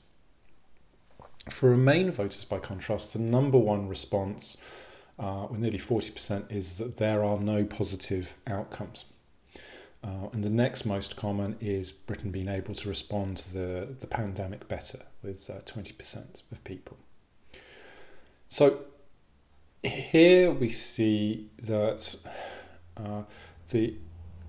For 1.50 1.70
Remain 1.70 2.10
voters, 2.10 2.44
by 2.44 2.58
contrast, 2.58 3.12
the 3.12 3.20
number 3.20 3.58
one 3.58 3.88
response, 3.88 4.56
uh, 5.18 5.46
with 5.50 5.60
nearly 5.60 5.78
40%, 5.78 6.50
is 6.50 6.78
that 6.78 6.96
there 6.96 7.24
are 7.24 7.38
no 7.38 7.64
positive 7.64 8.34
outcomes. 8.46 9.04
Uh, 10.02 10.28
and 10.32 10.44
the 10.44 10.50
next 10.50 10.84
most 10.84 11.16
common 11.16 11.56
is 11.60 11.90
Britain 11.90 12.30
being 12.30 12.48
able 12.48 12.74
to 12.74 12.88
respond 12.88 13.36
to 13.38 13.52
the, 13.52 13.96
the 13.98 14.06
pandemic 14.06 14.68
better, 14.68 15.00
with 15.22 15.48
uh, 15.48 15.60
20% 15.62 16.42
of 16.52 16.62
people. 16.64 16.98
So 18.48 18.80
here 19.82 20.50
we 20.50 20.70
see 20.70 21.48
that 21.58 22.16
uh, 22.96 23.22
the 23.70 23.94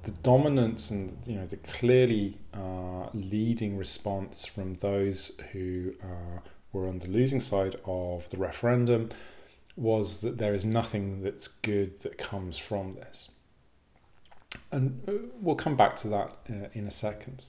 the 0.07 0.13
dominance 0.21 0.89
and 0.89 1.17
you 1.25 1.35
know 1.35 1.45
the 1.45 1.57
clearly 1.57 2.37
uh, 2.53 3.09
leading 3.13 3.77
response 3.77 4.45
from 4.45 4.75
those 4.75 5.37
who 5.51 5.93
uh, 6.01 6.39
were 6.71 6.87
on 6.87 6.99
the 6.99 7.07
losing 7.07 7.41
side 7.41 7.75
of 7.85 8.29
the 8.29 8.37
referendum 8.37 9.09
was 9.75 10.21
that 10.21 10.37
there 10.37 10.53
is 10.53 10.63
nothing 10.63 11.21
that's 11.23 11.49
good 11.49 11.99
that 11.99 12.17
comes 12.17 12.57
from 12.57 12.95
this. 12.95 13.31
And 14.71 15.01
uh, 15.07 15.11
we'll 15.41 15.55
come 15.55 15.75
back 15.75 15.97
to 15.97 16.07
that 16.07 16.37
uh, 16.49 16.69
in 16.71 16.87
a 16.87 16.91
second. 16.91 17.45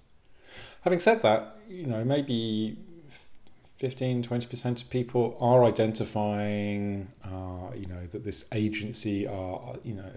Having 0.83 0.99
said 0.99 1.23
that, 1.23 1.57
you 1.69 1.87
know, 1.87 2.05
maybe 2.05 2.77
15 3.77 4.25
20% 4.25 4.83
of 4.83 4.91
people 4.91 5.37
are 5.41 5.63
identifying 5.65 7.07
uh, 7.25 7.73
you 7.77 7.87
know 7.87 8.05
that 8.07 8.25
this 8.25 8.45
agency 8.51 9.29
are 9.29 9.77
you 9.85 9.95
know 9.95 10.11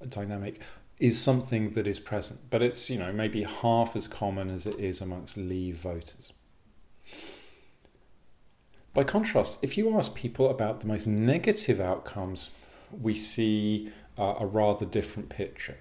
a 0.00 0.06
dynamic 0.06 0.60
is 0.98 1.20
something 1.20 1.70
that 1.70 1.86
is 1.86 1.98
present, 1.98 2.40
but 2.50 2.62
it's 2.62 2.88
you 2.90 2.98
know 2.98 3.12
maybe 3.12 3.42
half 3.42 3.96
as 3.96 4.08
common 4.08 4.50
as 4.50 4.66
it 4.66 4.78
is 4.78 5.00
amongst 5.00 5.36
Leave 5.36 5.76
voters. 5.76 6.32
By 8.92 9.02
contrast, 9.02 9.58
if 9.60 9.76
you 9.76 9.96
ask 9.96 10.14
people 10.14 10.48
about 10.48 10.80
the 10.80 10.86
most 10.86 11.06
negative 11.06 11.80
outcomes, 11.80 12.50
we 12.92 13.12
see 13.14 13.90
uh, 14.16 14.36
a 14.38 14.46
rather 14.46 14.84
different 14.86 15.28
picture. 15.28 15.78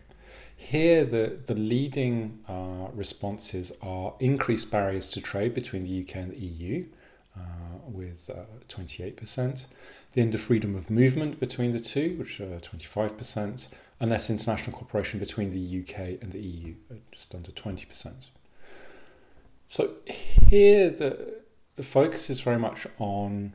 Here, 0.55 1.03
the, 1.03 1.37
the 1.45 1.53
leading 1.53 2.39
uh, 2.47 2.87
responses 2.93 3.71
are 3.81 4.15
increased 4.19 4.71
barriers 4.71 5.09
to 5.09 5.21
trade 5.21 5.53
between 5.53 5.83
the 5.83 6.01
UK 6.01 6.15
and 6.15 6.31
the 6.31 6.37
EU, 6.37 6.85
uh, 7.37 7.41
with 7.85 8.29
28%, 8.69 9.65
uh, 9.65 9.67
the 10.13 10.21
end 10.21 10.33
of 10.33 10.41
freedom 10.41 10.75
of 10.75 10.89
movement 10.89 11.39
between 11.39 11.73
the 11.73 11.79
two, 11.79 12.15
which 12.17 12.39
are 12.39 12.59
25%, 12.59 13.67
and 13.99 14.09
less 14.09 14.29
international 14.29 14.75
cooperation 14.75 15.19
between 15.19 15.51
the 15.51 15.81
UK 15.81 16.21
and 16.21 16.31
the 16.31 16.39
EU, 16.39 16.75
just 17.11 17.33
under 17.33 17.51
20%. 17.51 18.27
So 19.67 19.91
here 20.05 20.89
the, 20.89 21.41
the 21.75 21.83
focus 21.83 22.29
is 22.29 22.41
very 22.41 22.59
much 22.59 22.85
on 22.99 23.53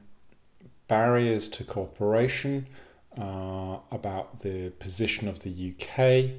barriers 0.89 1.49
to 1.49 1.65
cooperation, 1.65 2.67
uh, 3.19 3.79
about 3.91 4.41
the 4.41 4.71
position 4.79 5.29
of 5.29 5.43
the 5.43 5.75
UK 5.75 6.31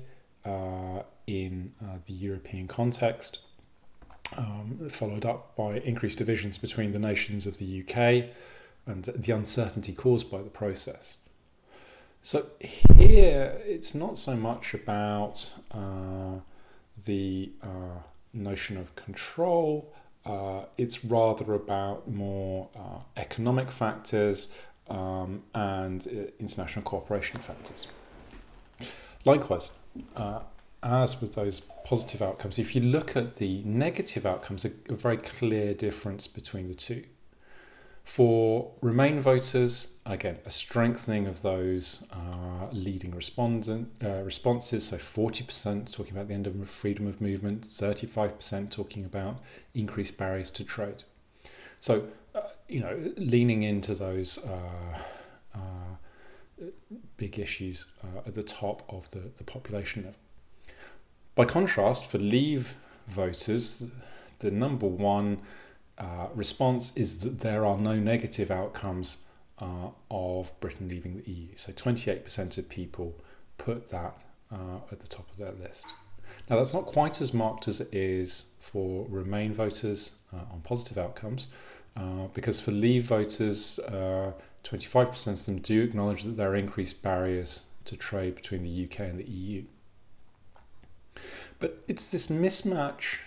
uh, 0.46 1.04
in 1.28 1.74
uh, 1.84 1.98
the 2.06 2.14
European 2.14 2.68
context, 2.68 3.40
um, 4.38 4.90
followed 4.90 5.26
up 5.26 5.56
by 5.56 5.80
increased 5.80 6.18
divisions 6.18 6.58
between 6.58 6.94
the 6.94 7.00
nations 7.00 7.46
of 7.46 7.58
the 7.58 7.84
UK 7.84 8.34
and 8.86 9.06
the 9.06 9.32
uncertainty 9.32 9.94
caused 9.94 10.32
by 10.32 10.42
the 10.42 10.50
process. 10.50 11.18
So 12.22 12.46
here, 12.60 13.62
it's 13.66 13.96
not 13.96 14.18
so 14.18 14.36
much 14.36 14.74
about 14.74 15.52
uh, 15.72 16.40
the 17.06 17.52
uh, 17.64 18.02
notion 18.34 18.78
of 18.78 18.96
control. 18.96 19.94
Uh, 20.26 20.66
it's 20.78 21.04
rather 21.06 21.54
about 21.54 22.10
more 22.10 22.70
uh, 22.76 23.00
economic 23.16 23.72
factors 23.72 24.50
um, 24.90 25.44
and 25.56 26.06
uh, 26.08 26.32
international 26.40 26.84
cooperation 26.84 27.40
factors. 27.40 27.88
Likewise, 29.24 29.72
uh, 30.16 30.42
as 30.84 31.22
with 31.22 31.36
those 31.36 31.62
positive 31.86 32.22
outcomes, 32.22 32.60
if 32.60 32.76
you 32.76 32.82
look 32.82 33.16
at 33.16 33.36
the 33.38 33.64
negative 33.64 34.26
outcomes, 34.26 34.66
a, 34.66 34.72
a 34.90 34.96
very 34.96 35.18
clear 35.18 35.74
difference 35.74 36.28
between 36.28 36.68
the 36.68 36.74
two. 36.74 37.04
For 38.10 38.72
Remain 38.82 39.22
voters, 39.22 40.00
again, 40.04 40.40
a 40.44 40.50
strengthening 40.50 41.28
of 41.28 41.44
those 41.44 42.08
uh, 42.12 42.68
leading 42.72 43.12
respondent, 43.12 43.92
uh, 44.04 44.24
responses. 44.24 44.88
So 44.88 44.98
40% 44.98 45.94
talking 45.94 46.14
about 46.14 46.28
the 46.28 46.34
end 46.34 46.48
of 46.48 46.68
freedom 46.72 47.06
of 47.06 47.22
movement, 47.22 47.68
35% 47.68 48.72
talking 48.72 49.06
about 49.06 49.42
increased 49.76 50.18
barriers 50.18 50.50
to 50.52 50.64
trade. 50.64 51.04
So, 51.80 52.08
uh, 52.34 52.42
you 52.68 52.80
know, 52.80 53.14
leaning 53.16 53.62
into 53.62 53.94
those 53.94 54.40
uh, 54.44 55.00
uh, 55.54 56.66
big 57.16 57.38
issues 57.38 57.86
uh, 58.04 58.22
at 58.26 58.34
the 58.34 58.42
top 58.44 58.92
of 58.92 59.12
the, 59.12 59.32
the 59.38 59.44
population 59.44 60.06
level. 60.06 60.20
By 61.36 61.46
contrast, 61.46 62.08
for 62.08 62.18
Leave 62.18 62.74
voters, 63.08 63.84
the 64.40 64.50
number 64.50 64.88
one 64.88 65.42
uh, 66.00 66.28
response 66.34 66.94
is 66.96 67.20
that 67.20 67.40
there 67.40 67.66
are 67.66 67.78
no 67.78 67.98
negative 67.98 68.52
outcomes 68.52 69.20
uh, 69.60 69.90
of 70.10 70.58
Britain 70.60 70.88
leaving 70.88 71.18
the 71.18 71.30
EU. 71.30 71.48
So 71.56 71.72
28% 71.72 72.58
of 72.58 72.70
people 72.70 73.16
put 73.58 73.90
that 73.90 74.16
uh, 74.52 74.80
at 74.92 75.02
the 75.02 75.08
top 75.08 75.30
of 75.32 75.38
their 75.38 75.52
list. 75.52 75.94
Now, 76.50 76.58
that's 76.58 76.74
not 76.74 76.86
quite 76.86 77.22
as 77.22 77.34
marked 77.34 77.68
as 77.68 77.82
it 77.82 77.90
is 77.92 78.52
for 78.60 79.06
Remain 79.10 79.54
voters 79.54 80.20
uh, 80.34 80.54
on 80.54 80.62
positive 80.62 80.98
outcomes, 80.98 81.48
uh, 81.98 82.28
because 82.34 82.62
for 82.62 82.72
Leave 82.72 83.06
voters, 83.06 83.80
25% 84.64 85.28
uh, 85.28 85.32
of 85.32 85.46
them 85.46 85.60
do 85.60 85.84
acknowledge 85.84 86.24
that 86.24 86.38
there 86.38 86.52
are 86.52 86.56
increased 86.56 87.04
barriers 87.04 87.64
to 87.86 87.96
trade 87.96 88.36
between 88.36 88.64
the 88.64 88.86
UK 88.86 89.00
and 89.02 89.20
the 89.20 89.30
EU. 89.30 89.64
But 91.60 91.84
it's 91.88 92.10
this 92.10 92.28
mismatch 92.28 93.20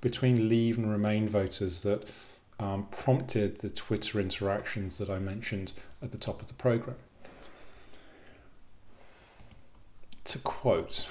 between 0.00 0.48
Leave 0.48 0.78
and 0.78 0.90
Remain 0.90 1.28
voters 1.28 1.82
that 1.82 2.10
um, 2.58 2.86
prompted 2.90 3.58
the 3.58 3.70
Twitter 3.70 4.20
interactions 4.20 4.98
that 4.98 5.10
I 5.10 5.18
mentioned 5.18 5.72
at 6.02 6.10
the 6.10 6.18
top 6.18 6.40
of 6.40 6.48
the 6.48 6.54
programme. 6.54 6.96
To 10.24 10.38
quote, 10.38 11.08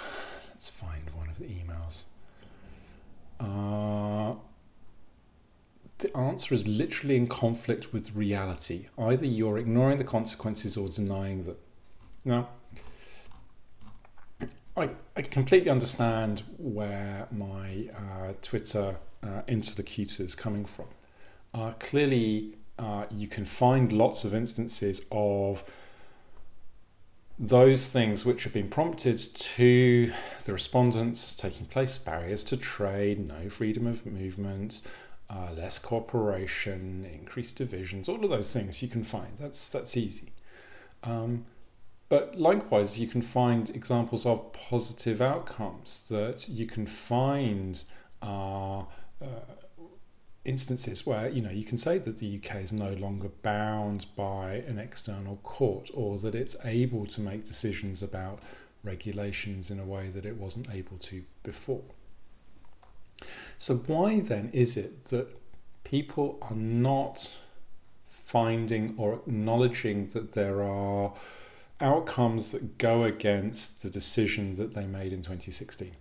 let's 0.49 0.69
find 0.69 1.09
one 1.15 1.29
of 1.29 1.39
the 1.39 1.45
emails. 1.45 2.03
Uh, 3.39 4.35
the 5.97 6.15
answer 6.15 6.53
is 6.53 6.67
literally 6.67 7.15
in 7.15 7.27
conflict 7.27 7.91
with 7.91 8.15
reality. 8.15 8.87
Either 8.97 9.25
you're 9.25 9.57
ignoring 9.57 9.97
the 9.97 10.03
consequences 10.03 10.77
or 10.77 10.89
denying 10.89 11.43
them. 11.43 11.57
Now, 12.23 12.49
I, 15.19 15.21
completely 15.23 15.69
understand 15.69 16.43
where 16.57 17.27
my 17.29 17.89
uh, 17.93 18.33
Twitter 18.41 18.99
uh, 19.21 19.41
interlocutor 19.49 20.23
is 20.23 20.33
coming 20.33 20.63
from. 20.63 20.85
Uh, 21.53 21.73
clearly, 21.77 22.55
uh, 22.77 23.05
you 23.11 23.27
can 23.27 23.43
find 23.43 23.91
lots 23.91 24.23
of 24.23 24.33
instances 24.33 25.01
of 25.11 25.65
those 27.37 27.89
things 27.89 28.25
which 28.25 28.45
have 28.45 28.53
been 28.53 28.69
prompted 28.69 29.17
to 29.17 30.13
the 30.45 30.53
respondents 30.53 31.35
taking 31.35 31.65
place 31.65 31.97
barriers 31.97 32.43
to 32.45 32.55
trade, 32.55 33.19
no 33.19 33.49
freedom 33.49 33.87
of 33.87 34.05
movement, 34.05 34.81
uh, 35.29 35.51
less 35.53 35.79
cooperation, 35.79 37.05
increased 37.13 37.57
divisions, 37.57 38.07
all 38.07 38.23
of 38.23 38.29
those 38.29 38.53
things 38.53 38.81
you 38.81 38.87
can 38.87 39.03
find. 39.03 39.33
That's, 39.37 39.67
that's 39.67 39.97
easy. 39.97 40.31
Um, 41.03 41.43
but 42.09 42.35
likewise, 42.35 42.99
you 42.99 43.07
can 43.07 43.21
find 43.21 43.69
examples 43.69 44.25
of 44.25 44.51
positive 44.51 45.21
outcomes 45.21 46.07
that 46.09 46.49
you 46.49 46.65
can 46.65 46.87
find 46.87 47.83
are 48.21 48.87
uh, 49.21 49.53
instances 50.43 51.05
where 51.05 51.29
you 51.29 51.41
know 51.41 51.51
you 51.51 51.63
can 51.63 51.77
say 51.77 51.99
that 51.99 52.17
the 52.17 52.41
UK 52.41 52.55
is 52.57 52.73
no 52.73 52.93
longer 52.93 53.29
bound 53.43 54.07
by 54.15 54.63
an 54.67 54.79
external 54.79 55.37
court, 55.37 55.91
or 55.93 56.17
that 56.17 56.33
it's 56.33 56.55
able 56.65 57.05
to 57.05 57.21
make 57.21 57.45
decisions 57.45 58.01
about 58.01 58.39
regulations 58.83 59.69
in 59.69 59.79
a 59.79 59.85
way 59.85 60.09
that 60.09 60.25
it 60.25 60.37
wasn't 60.37 60.67
able 60.73 60.97
to 60.97 61.23
before. 61.43 61.83
So 63.57 63.75
why 63.75 64.19
then 64.19 64.49
is 64.53 64.77
it 64.77 65.05
that 65.05 65.27
people 65.83 66.39
are 66.41 66.55
not 66.55 67.37
finding 68.09 68.95
or 68.97 69.13
acknowledging 69.13 70.07
that 70.07 70.31
there 70.31 70.63
are 70.63 71.13
outcomes 71.81 72.51
that 72.51 72.77
go 72.77 73.03
against 73.03 73.83
the 73.83 73.89
decision 73.89 74.55
that 74.55 74.73
they 74.73 74.85
made 74.85 75.13
in 75.13 75.21
2016? 75.21 75.91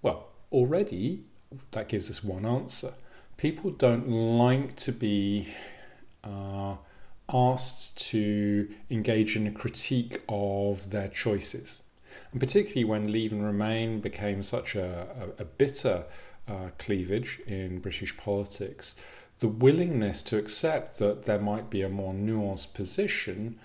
Well, 0.00 0.28
already 0.50 1.24
that 1.72 1.88
gives 1.88 2.10
us 2.10 2.24
one 2.24 2.46
answer. 2.46 2.94
People 3.36 3.70
don't 3.70 4.08
like 4.08 4.76
to 4.76 4.92
be 4.92 5.48
uh, 6.24 6.76
asked 7.32 7.98
to 8.10 8.68
engage 8.90 9.36
in 9.36 9.46
a 9.46 9.52
critique 9.52 10.22
of 10.28 10.90
their 10.90 11.08
choices. 11.08 11.82
And 12.30 12.40
particularly 12.40 12.84
when 12.84 13.10
Leave 13.10 13.32
and 13.32 13.44
Remain 13.44 14.00
became 14.00 14.42
such 14.42 14.74
a, 14.74 15.32
a, 15.38 15.42
a 15.42 15.44
bitter 15.44 16.04
uh, 16.48 16.70
cleavage 16.78 17.40
in 17.46 17.80
British 17.80 18.16
politics, 18.16 18.94
the 19.38 19.48
willingness 19.48 20.22
to 20.22 20.38
accept 20.38 20.98
that 20.98 21.24
there 21.24 21.38
might 21.38 21.70
be 21.70 21.82
a 21.82 21.88
more 21.88 22.12
nuanced 22.12 22.74
position 22.74 23.58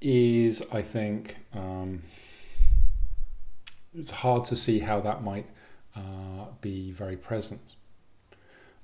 is, 0.00 0.64
I 0.72 0.82
think, 0.82 1.38
um, 1.52 2.02
it's 3.94 4.10
hard 4.10 4.44
to 4.46 4.56
see 4.56 4.80
how 4.80 5.00
that 5.00 5.22
might 5.22 5.46
uh, 5.96 6.46
be 6.60 6.90
very 6.92 7.16
present. 7.16 7.74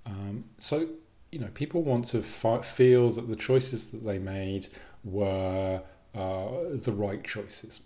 Um, 0.07 0.45
so, 0.59 0.89
you 1.31 1.39
know, 1.39 1.49
people 1.55 1.83
want 1.83 2.07
to 2.07 2.23
fi- 2.23 2.63
feel 2.63 3.11
that 3.11 3.29
the 3.29 3.37
choices 3.37 3.91
that 3.91 4.05
they 4.05 4.19
made 4.19 4.69
were 5.03 5.83
uh, 6.15 6.49
the 6.73 6.93
right 6.93 7.23
choices. 7.23 7.81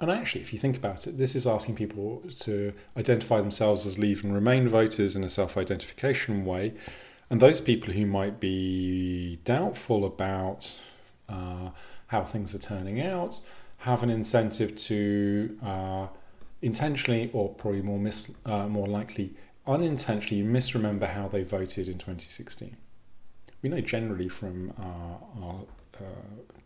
And 0.00 0.10
actually, 0.10 0.42
if 0.42 0.52
you 0.52 0.58
think 0.58 0.76
about 0.76 1.06
it, 1.08 1.18
this 1.18 1.34
is 1.34 1.46
asking 1.46 1.74
people 1.74 2.22
to 2.40 2.72
identify 2.96 3.40
themselves 3.40 3.84
as 3.84 3.98
Leave 3.98 4.22
and 4.22 4.32
Remain 4.32 4.68
voters 4.68 5.16
in 5.16 5.24
a 5.24 5.28
self 5.28 5.56
identification 5.56 6.44
way. 6.44 6.74
And 7.30 7.40
those 7.40 7.60
people 7.60 7.92
who 7.92 8.06
might 8.06 8.40
be 8.40 9.40
doubtful 9.44 10.04
about 10.04 10.80
uh, 11.28 11.70
how 12.08 12.22
things 12.22 12.54
are 12.54 12.58
turning 12.58 13.00
out 13.00 13.40
have 13.78 14.02
an 14.02 14.10
incentive 14.10 14.76
to 14.76 15.56
uh, 15.62 16.08
intentionally, 16.60 17.30
or 17.32 17.50
probably 17.54 17.82
more, 17.82 17.98
mis- 17.98 18.30
uh, 18.44 18.66
more 18.66 18.88
likely, 18.88 19.34
unintentionally 19.66 20.42
misremember 20.42 21.06
how 21.06 21.28
they 21.28 21.42
voted 21.44 21.86
in 21.86 21.94
2016. 21.94 22.76
We 23.62 23.68
know 23.68 23.80
generally 23.80 24.28
from 24.28 24.72
our, 24.78 25.64
uh, 25.96 26.02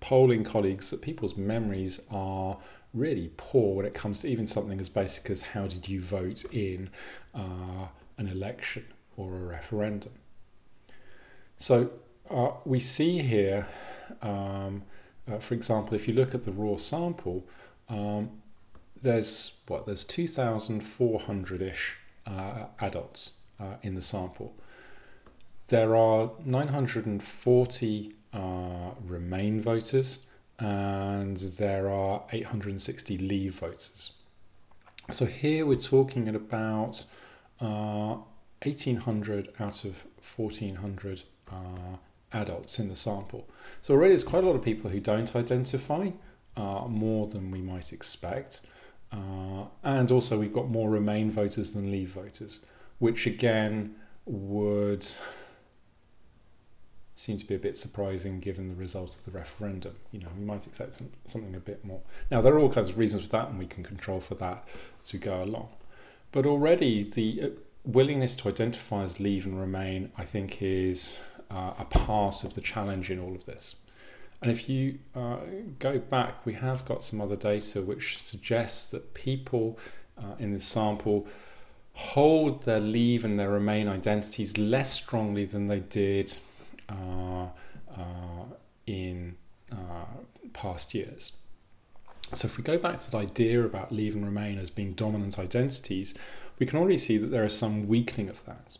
polling 0.01 0.45
colleagues 0.45 0.91
that 0.91 1.01
people's 1.01 1.37
memories 1.37 2.01
are 2.11 2.59
really 2.93 3.31
poor 3.37 3.77
when 3.77 3.87
it 3.87 3.95
comes 3.95 4.21
to 4.21 4.29
even 4.29 4.47
something 4.47 4.81
as 4.81 4.89
basic 4.89 5.31
as 5.31 5.43
how 5.43 5.67
did 5.67 5.89
you 5.89 6.01
vote 6.01 6.45
in 6.53 6.91
uh, 7.35 7.87
an 8.19 8.27
election 8.29 8.85
or 9.17 9.37
a 9.37 9.41
referendum. 9.41 10.13
So 11.57 11.93
uh, 12.33 12.53
we 12.65 12.79
see 12.79 13.19
here, 13.19 13.67
um, 14.23 14.83
uh, 15.31 15.39
for 15.39 15.55
example, 15.55 15.95
if 15.95 16.09
you 16.09 16.15
look 16.15 16.35
at 16.35 16.45
the 16.45 16.53
raw 16.53 16.77
sample, 16.77 17.47
um, 17.89 18.43
there's 19.01 19.59
what 19.67 19.87
there's 19.87 20.05
2,400-ish 20.05 21.97
uh, 22.27 22.67
adults 22.81 23.33
uh, 23.61 23.75
in 23.83 23.95
the 23.95 24.03
sample. 24.03 24.55
There 25.69 25.97
are 25.97 26.31
940 26.45 28.15
uh, 28.33 28.39
Remain 29.05 29.61
voters 29.61 30.27
and 30.59 31.37
there 31.37 31.91
are 31.91 32.23
860 32.33 33.19
leave 33.19 33.55
voters. 33.55 34.13
So 35.11 35.27
here 35.27 35.67
we're 35.67 35.77
talking 35.77 36.29
at 36.29 36.35
about 36.35 37.05
uh, 37.61 38.19
1800 38.63 39.49
out 39.59 39.85
of 39.85 40.07
1400 40.37 41.23
uh, 41.51 41.55
adults 42.33 42.79
in 42.79 42.89
the 42.89 42.97
sample. 42.97 43.49
So 43.81 43.95
already 43.95 44.11
there's 44.11 44.25
quite 44.25 44.45
a 44.45 44.47
lot 44.47 44.57
of 44.57 44.63
people 44.63 44.91
who 44.91 45.01
don't 45.01 45.35
identify, 45.35 46.11
uh, 46.57 46.87
more 46.89 47.27
than 47.27 47.51
we 47.51 47.61
might 47.61 47.93
expect. 47.93 48.61
Uh, 49.13 49.67
and 49.83 50.11
also 50.11 50.39
we've 50.39 50.53
got 50.53 50.69
more 50.69 50.89
Remain 50.91 51.31
voters 51.31 51.73
than 51.73 51.91
Leave 51.91 52.11
voters, 52.11 52.61
which 52.99 53.27
again 53.27 53.95
would 54.25 55.07
seem 57.15 57.37
to 57.37 57.47
be 57.47 57.55
a 57.55 57.59
bit 57.59 57.79
surprising 57.79 58.41
given 58.41 58.69
the 58.69 58.75
result 58.75 59.17
of 59.17 59.25
the 59.25 59.31
referendum. 59.31 59.97
You 60.11 60.21
know, 60.21 60.29
we 60.37 60.45
might 60.45 60.67
expect 60.67 60.95
some, 60.95 61.11
something 61.25 61.55
a 61.55 61.61
bit 61.61 61.85
more. 61.85 62.01
Now, 62.31 62.41
there 62.41 62.55
are 62.55 62.59
all 62.59 62.73
kinds 62.73 62.91
of 62.91 62.99
reasons 62.99 63.23
for 63.23 63.29
that, 63.31 63.49
and 63.49 63.59
we 63.59 63.67
can 63.67 63.85
control 63.85 64.21
for 64.21 64.35
that 64.37 64.67
as 65.03 65.13
we 65.13 65.19
go 65.19 65.43
along. 65.43 65.69
But 66.33 66.47
already, 66.47 67.05
the 67.05 67.43
uh, 67.43 67.49
willingness 67.85 68.35
to 68.37 68.49
identify 68.49 69.03
as 69.03 69.21
leave 69.21 69.45
and 69.45 69.61
remain, 69.61 70.11
I 70.17 70.25
think, 70.25 70.63
is 70.63 71.21
uh, 71.53 71.75
a 71.79 71.85
part 71.85 72.45
of 72.45 72.55
the 72.55 72.61
challenge 72.61 73.11
in 73.11 73.19
all 73.19 73.35
of 73.35 73.45
this. 73.45 73.77
And 74.41 74.51
if 74.51 74.69
you 74.69 74.99
uh, 75.15 75.37
go 75.79 75.99
back, 75.99 76.45
we 76.45 76.55
have 76.55 76.85
got 76.85 77.05
some 77.05 77.21
other 77.21 77.37
data 77.37 77.81
which 77.83 78.19
suggests 78.19 78.91
that 78.91 79.15
people 79.15 79.79
uh, 80.19 80.35
in 80.39 80.53
this 80.53 80.65
sample 80.65 81.29
hold 81.95 82.65
their 82.65 82.81
leave 82.81 83.25
and 83.25 83.39
their 83.39 83.51
remain 83.51 83.87
identities 83.87 84.59
less 84.59 84.93
strongly 84.93 85.45
than 85.45 85.69
they 85.69 85.81
did 85.81 86.39
uh, 86.89 87.49
uh, 87.97 88.45
in 88.87 89.37
uh, 89.71 89.77
past 90.53 90.95
years. 90.95 91.33
So 92.35 92.47
if 92.47 92.57
we 92.57 92.65
go 92.65 92.79
back 92.79 92.99
to 92.99 93.11
that 93.11 93.17
idea 93.17 93.63
about 93.63 93.93
leave 93.93 94.15
and 94.15 94.25
remain 94.25 94.59
as 94.59 94.71
being 94.71 94.95
dominant 94.95 95.39
identities, 95.39 96.15
we 96.59 96.67
can 96.67 96.79
already 96.79 96.99
see 96.99 97.19
that 97.19 97.27
there 97.27 97.45
is 97.45 97.57
some 97.57 97.87
weakening 97.87 98.29
of 98.29 98.45
that. 98.47 98.79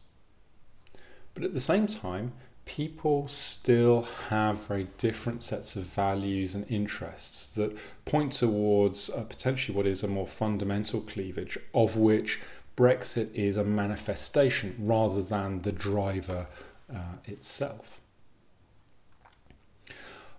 But 1.35 1.45
at 1.45 1.53
the 1.53 1.61
same 1.61 1.87
time, 1.87 2.33
people 2.65 3.29
still 3.29 4.03
have 4.29 4.67
very 4.69 4.89
different 4.99 5.43
sets 5.43 5.77
of 5.77 5.85
values 5.85 6.55
and 6.55 6.65
interests 6.69 7.47
that 7.55 7.77
point 8.05 8.33
towards 8.33 9.11
uh, 9.11 9.25
potentially 9.25 9.77
what 9.77 9.87
is 9.87 10.03
a 10.03 10.09
more 10.09 10.27
fundamental 10.27 11.01
cleavage, 11.01 11.59
of 11.75 11.97
which 11.97 12.41
Brexit 12.77 13.33
is 13.35 13.57
a 13.57 13.65
manifestation 13.65 14.77
rather 14.79 15.23
than 15.23 15.63
the 15.63 15.73
driver 15.73 16.47
uh, 16.93 17.17
itself. 17.25 18.01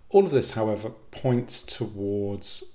All 0.08 0.24
of 0.24 0.30
this, 0.30 0.52
however, 0.52 0.90
points 1.10 1.62
towards 1.62 2.74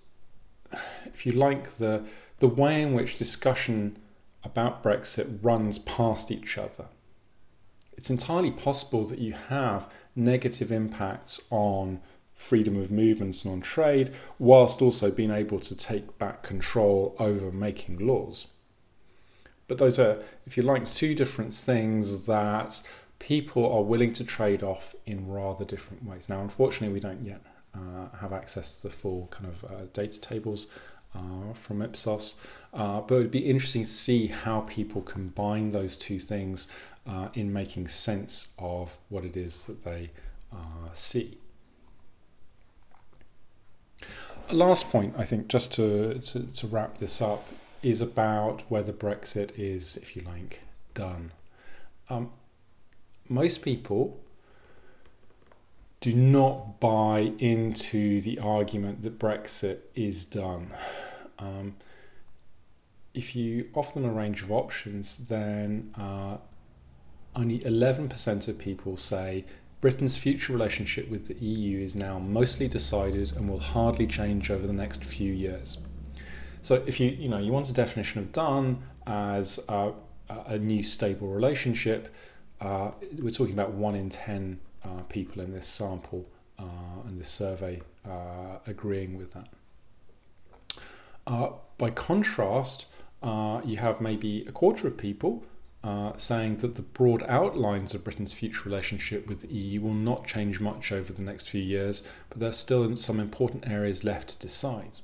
if 1.06 1.26
you 1.26 1.32
like, 1.32 1.72
the 1.78 2.04
the 2.40 2.48
way 2.48 2.82
in 2.82 2.94
which 2.94 3.16
discussion 3.16 3.98
about 4.44 4.82
Brexit 4.82 5.40
runs 5.42 5.80
past 5.80 6.32
each 6.32 6.58
other. 6.58 6.88
It's 8.00 8.10
entirely 8.10 8.52
possible 8.52 9.04
that 9.08 9.20
you 9.20 9.34
have 9.34 9.92
negative 10.16 10.72
impacts 10.72 11.46
on 11.50 12.00
freedom 12.34 12.78
of 12.78 12.90
movement 12.90 13.44
and 13.44 13.52
on 13.52 13.60
trade, 13.60 14.14
whilst 14.38 14.82
also 14.82 15.12
being 15.12 15.32
able 15.32 15.60
to 15.60 15.76
take 15.76 16.18
back 16.18 16.42
control 16.42 17.14
over 17.20 17.52
making 17.52 18.08
laws. 18.08 18.48
But 19.68 19.80
those 19.80 20.00
are, 20.00 20.20
if 20.46 20.56
you 20.56 20.64
like, 20.64 20.90
two 20.90 21.14
different 21.14 21.54
things 21.54 22.26
that 22.26 22.82
people 23.20 23.70
are 23.70 23.84
willing 23.84 24.14
to 24.14 24.24
trade 24.24 24.64
off 24.64 24.96
in 25.06 25.28
rather 25.28 25.66
different 25.66 26.06
ways. 26.06 26.30
Now, 26.30 26.40
unfortunately, 26.40 26.94
we 26.94 27.02
don't 27.02 27.26
yet 27.26 27.42
uh, 27.76 28.18
have 28.22 28.32
access 28.32 28.76
to 28.76 28.84
the 28.84 28.94
full 28.94 29.28
kind 29.30 29.50
of 29.50 29.66
uh, 29.66 29.86
data 29.92 30.22
tables 30.22 30.68
uh, 31.14 31.54
from 31.54 31.82
Ipsos, 31.82 32.40
uh, 32.74 33.02
but 33.02 33.16
it 33.16 33.18
would 33.18 33.32
be 33.32 33.40
interesting 33.40 33.84
to 33.84 33.90
see 33.90 34.28
how 34.28 34.62
people 34.62 35.02
combine 35.02 35.72
those 35.72 35.98
two 35.98 36.20
things 36.20 36.68
uh, 37.10 37.30
in 37.34 37.52
making 37.52 37.88
sense 37.88 38.50
of 38.60 38.98
what 39.10 39.26
it 39.26 39.36
is 39.36 39.66
that 39.66 39.84
they 39.84 40.12
uh, 40.54 40.94
see. 40.94 41.38
A 44.50 44.54
last 44.54 44.90
point, 44.90 45.16
I 45.18 45.26
think, 45.26 45.48
just 45.48 45.74
to, 45.74 46.20
to, 46.20 46.54
to 46.54 46.68
wrap 46.68 47.00
this 47.00 47.22
up, 47.22 47.48
is 47.82 48.02
about 48.02 48.64
whether 48.70 48.92
Brexit 48.92 49.52
is, 49.58 49.98
if 49.98 50.16
you 50.16 50.22
like, 50.22 50.62
done. 50.94 51.32
Um, 52.10 52.32
most 53.28 53.64
people 53.64 54.20
do 56.02 56.14
not 56.14 56.80
buy 56.80 57.34
into 57.40 58.22
the 58.22 58.40
argument 58.40 59.02
that 59.02 59.20
Brexit 59.20 59.80
is 59.96 60.26
done. 60.26 60.72
Um, 61.38 61.76
if 63.14 63.36
you 63.36 63.70
offer 63.74 64.00
them 64.00 64.10
a 64.10 64.14
range 64.14 64.42
of 64.44 64.52
options, 64.52 65.28
then 65.28 65.94
uh, 65.98 66.38
only 67.36 67.60
11% 67.60 68.48
of 68.48 68.58
people 68.58 68.98
say 68.98 69.46
Britain's 69.82 70.18
future 70.18 70.52
relationship 70.52 71.10
with 71.10 71.28
the 71.28 71.36
EU 71.36 71.80
is 71.80 71.96
now 71.96 72.20
mostly 72.20 72.68
decided 72.68 73.32
and 73.32 73.48
will 73.48 73.60
hardly 73.60 74.08
change 74.08 74.52
over 74.52 74.68
the 74.68 74.74
next 74.74 75.06
few 75.06 75.32
years. 75.32 75.78
So 76.62 76.84
if 76.86 77.00
you 77.00 77.10
you 77.10 77.30
know 77.30 77.38
you 77.38 77.54
want 77.54 77.70
a 77.70 77.74
definition 77.74 78.20
of 78.20 78.34
done 78.34 78.84
as 79.08 79.60
a, 79.70 79.94
a 80.28 80.58
new 80.58 80.84
stable 80.84 81.30
relationship, 81.30 82.14
uh, 82.60 82.92
we're 83.18 83.32
talking 83.32 83.54
about 83.54 83.72
one 83.72 83.96
in 83.96 84.10
ten 84.10 84.60
uh, 84.84 85.04
people 85.08 85.42
in 85.42 85.54
this 85.54 85.68
sample 85.68 86.26
uh, 86.58 86.64
and 87.08 87.20
this 87.20 87.30
survey 87.30 87.82
uh, 88.06 88.60
agreeing 88.68 89.18
with 89.18 89.34
that. 89.34 89.48
Uh, 91.26 91.52
by 91.78 91.90
contrast, 91.90 92.88
uh, 93.24 93.62
you 93.64 93.78
have 93.78 94.02
maybe 94.02 94.44
a 94.46 94.52
quarter 94.52 94.88
of 94.88 94.98
people 94.98 95.44
uh, 95.84 96.12
saying 96.18 96.58
that 96.58 96.76
the 96.76 96.82
broad 96.82 97.24
outlines 97.28 97.94
of 97.94 98.04
Britain's 98.04 98.34
future 98.34 98.68
relationship 98.68 99.28
with 99.28 99.42
the 99.42 99.48
EU 99.48 99.82
will 99.82 99.94
not 99.94 100.28
change 100.28 100.60
much 100.60 100.92
over 100.92 101.14
the 101.14 101.22
next 101.22 101.50
few 101.50 101.62
years, 101.62 102.04
but 102.30 102.40
there 102.40 102.50
are 102.50 102.54
still 102.54 102.98
some 102.98 103.20
important 103.20 103.68
areas 103.68 104.04
left 104.04 104.30
to 104.30 104.40
decide. 104.40 105.00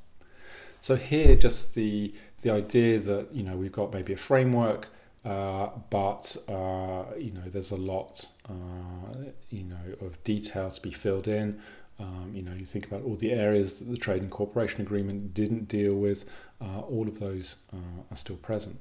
So 0.81 0.97
here, 0.97 1.35
just 1.35 1.75
the 1.75 2.13
the 2.41 2.51
idea 2.51 2.99
that 2.99 3.33
you 3.33 3.41
know 3.41 3.55
we've 3.55 3.71
got 3.71 3.93
maybe 3.93 4.13
a 4.13 4.17
framework, 4.17 4.89
uh, 5.23 5.69
but 5.89 6.35
uh, 6.49 7.05
you 7.17 7.31
know 7.31 7.47
there's 7.47 7.71
a 7.71 7.77
lot 7.77 8.27
uh, 8.49 9.31
you 9.49 9.63
know 9.63 10.05
of 10.05 10.21
detail 10.23 10.69
to 10.69 10.81
be 10.81 10.91
filled 10.91 11.27
in. 11.27 11.59
Um, 11.97 12.31
you 12.35 12.41
know, 12.41 12.51
you 12.51 12.65
think 12.65 12.85
about 12.85 13.03
all 13.03 13.15
the 13.15 13.31
areas 13.31 13.79
that 13.79 13.85
the 13.85 13.95
Trade 13.95 14.21
and 14.21 14.29
Cooperation 14.29 14.81
Agreement 14.81 15.33
didn't 15.33 15.69
deal 15.69 15.95
with. 15.95 16.29
Uh, 16.61 16.81
all 16.81 17.07
of 17.07 17.21
those 17.21 17.63
are 18.11 18.17
still 18.17 18.35
present. 18.35 18.77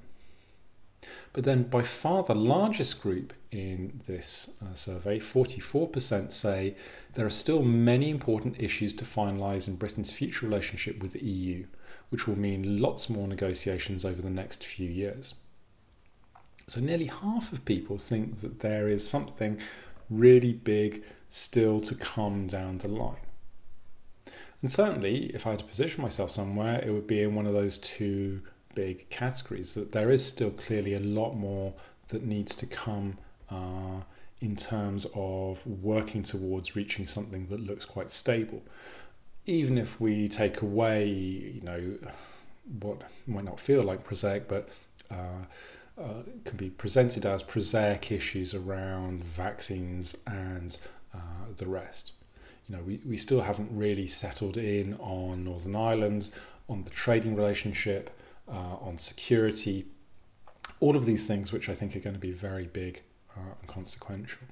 But 1.32 1.44
then, 1.44 1.64
by 1.64 1.82
far 1.82 2.22
the 2.22 2.34
largest 2.34 3.02
group 3.02 3.32
in 3.50 4.00
this 4.06 4.50
uh, 4.62 4.74
survey, 4.74 5.18
44% 5.18 6.32
say 6.32 6.76
there 7.14 7.26
are 7.26 7.30
still 7.30 7.62
many 7.62 8.10
important 8.10 8.60
issues 8.62 8.92
to 8.94 9.04
finalise 9.04 9.66
in 9.66 9.76
Britain's 9.76 10.12
future 10.12 10.46
relationship 10.46 11.02
with 11.02 11.12
the 11.12 11.24
EU, 11.24 11.66
which 12.10 12.26
will 12.26 12.38
mean 12.38 12.80
lots 12.80 13.10
more 13.10 13.26
negotiations 13.26 14.04
over 14.04 14.22
the 14.22 14.30
next 14.30 14.64
few 14.64 14.88
years. 14.88 15.34
So, 16.66 16.80
nearly 16.80 17.06
half 17.06 17.52
of 17.52 17.64
people 17.64 17.98
think 17.98 18.40
that 18.40 18.60
there 18.60 18.88
is 18.88 19.08
something 19.08 19.58
really 20.08 20.52
big 20.52 21.04
still 21.28 21.80
to 21.80 21.94
come 21.94 22.46
down 22.46 22.78
the 22.78 22.88
line. 22.88 23.16
And 24.60 24.70
certainly, 24.70 25.26
if 25.34 25.46
I 25.46 25.50
had 25.50 25.58
to 25.58 25.64
position 25.66 26.00
myself 26.00 26.30
somewhere, 26.30 26.82
it 26.82 26.90
would 26.90 27.06
be 27.06 27.20
in 27.20 27.34
one 27.34 27.44
of 27.44 27.52
those 27.52 27.76
two 27.76 28.40
big 28.74 29.08
categories 29.10 29.74
that 29.74 29.92
there 29.92 30.10
is 30.10 30.24
still 30.24 30.50
clearly 30.50 30.94
a 30.94 31.00
lot 31.00 31.34
more 31.34 31.74
that 32.08 32.22
needs 32.24 32.54
to 32.56 32.66
come 32.66 33.18
uh, 33.50 34.00
in 34.40 34.56
terms 34.56 35.06
of 35.14 35.66
working 35.66 36.22
towards 36.22 36.76
reaching 36.76 37.06
something 37.06 37.46
that 37.46 37.60
looks 37.60 37.84
quite 37.84 38.10
stable. 38.10 38.62
Even 39.46 39.78
if 39.78 40.00
we 40.00 40.28
take 40.28 40.62
away, 40.62 41.06
you 41.08 41.60
know, 41.62 41.98
what 42.80 43.02
might 43.26 43.44
not 43.44 43.60
feel 43.60 43.82
like 43.82 44.04
prosaic, 44.04 44.48
but 44.48 44.68
uh, 45.10 45.44
uh, 45.98 46.22
can 46.44 46.56
be 46.56 46.70
presented 46.70 47.24
as 47.24 47.42
prosaic 47.42 48.10
issues 48.10 48.54
around 48.54 49.22
vaccines 49.22 50.16
and 50.26 50.78
uh, 51.14 51.18
the 51.56 51.66
rest. 51.66 52.12
You 52.68 52.76
know, 52.76 52.82
we, 52.82 53.00
we 53.06 53.16
still 53.16 53.42
haven't 53.42 53.68
really 53.70 54.06
settled 54.06 54.56
in 54.56 54.94
on 54.94 55.44
Northern 55.44 55.76
Ireland, 55.76 56.30
on 56.68 56.84
the 56.84 56.90
trading 56.90 57.36
relationship, 57.36 58.13
uh, 58.48 58.76
on 58.80 58.98
security, 58.98 59.86
all 60.80 60.96
of 60.96 61.04
these 61.04 61.26
things 61.26 61.52
which 61.52 61.68
I 61.68 61.74
think 61.74 61.96
are 61.96 62.00
going 62.00 62.14
to 62.14 62.20
be 62.20 62.32
very 62.32 62.66
big 62.66 63.02
uh, 63.36 63.54
and 63.60 63.68
consequential. 63.68 64.42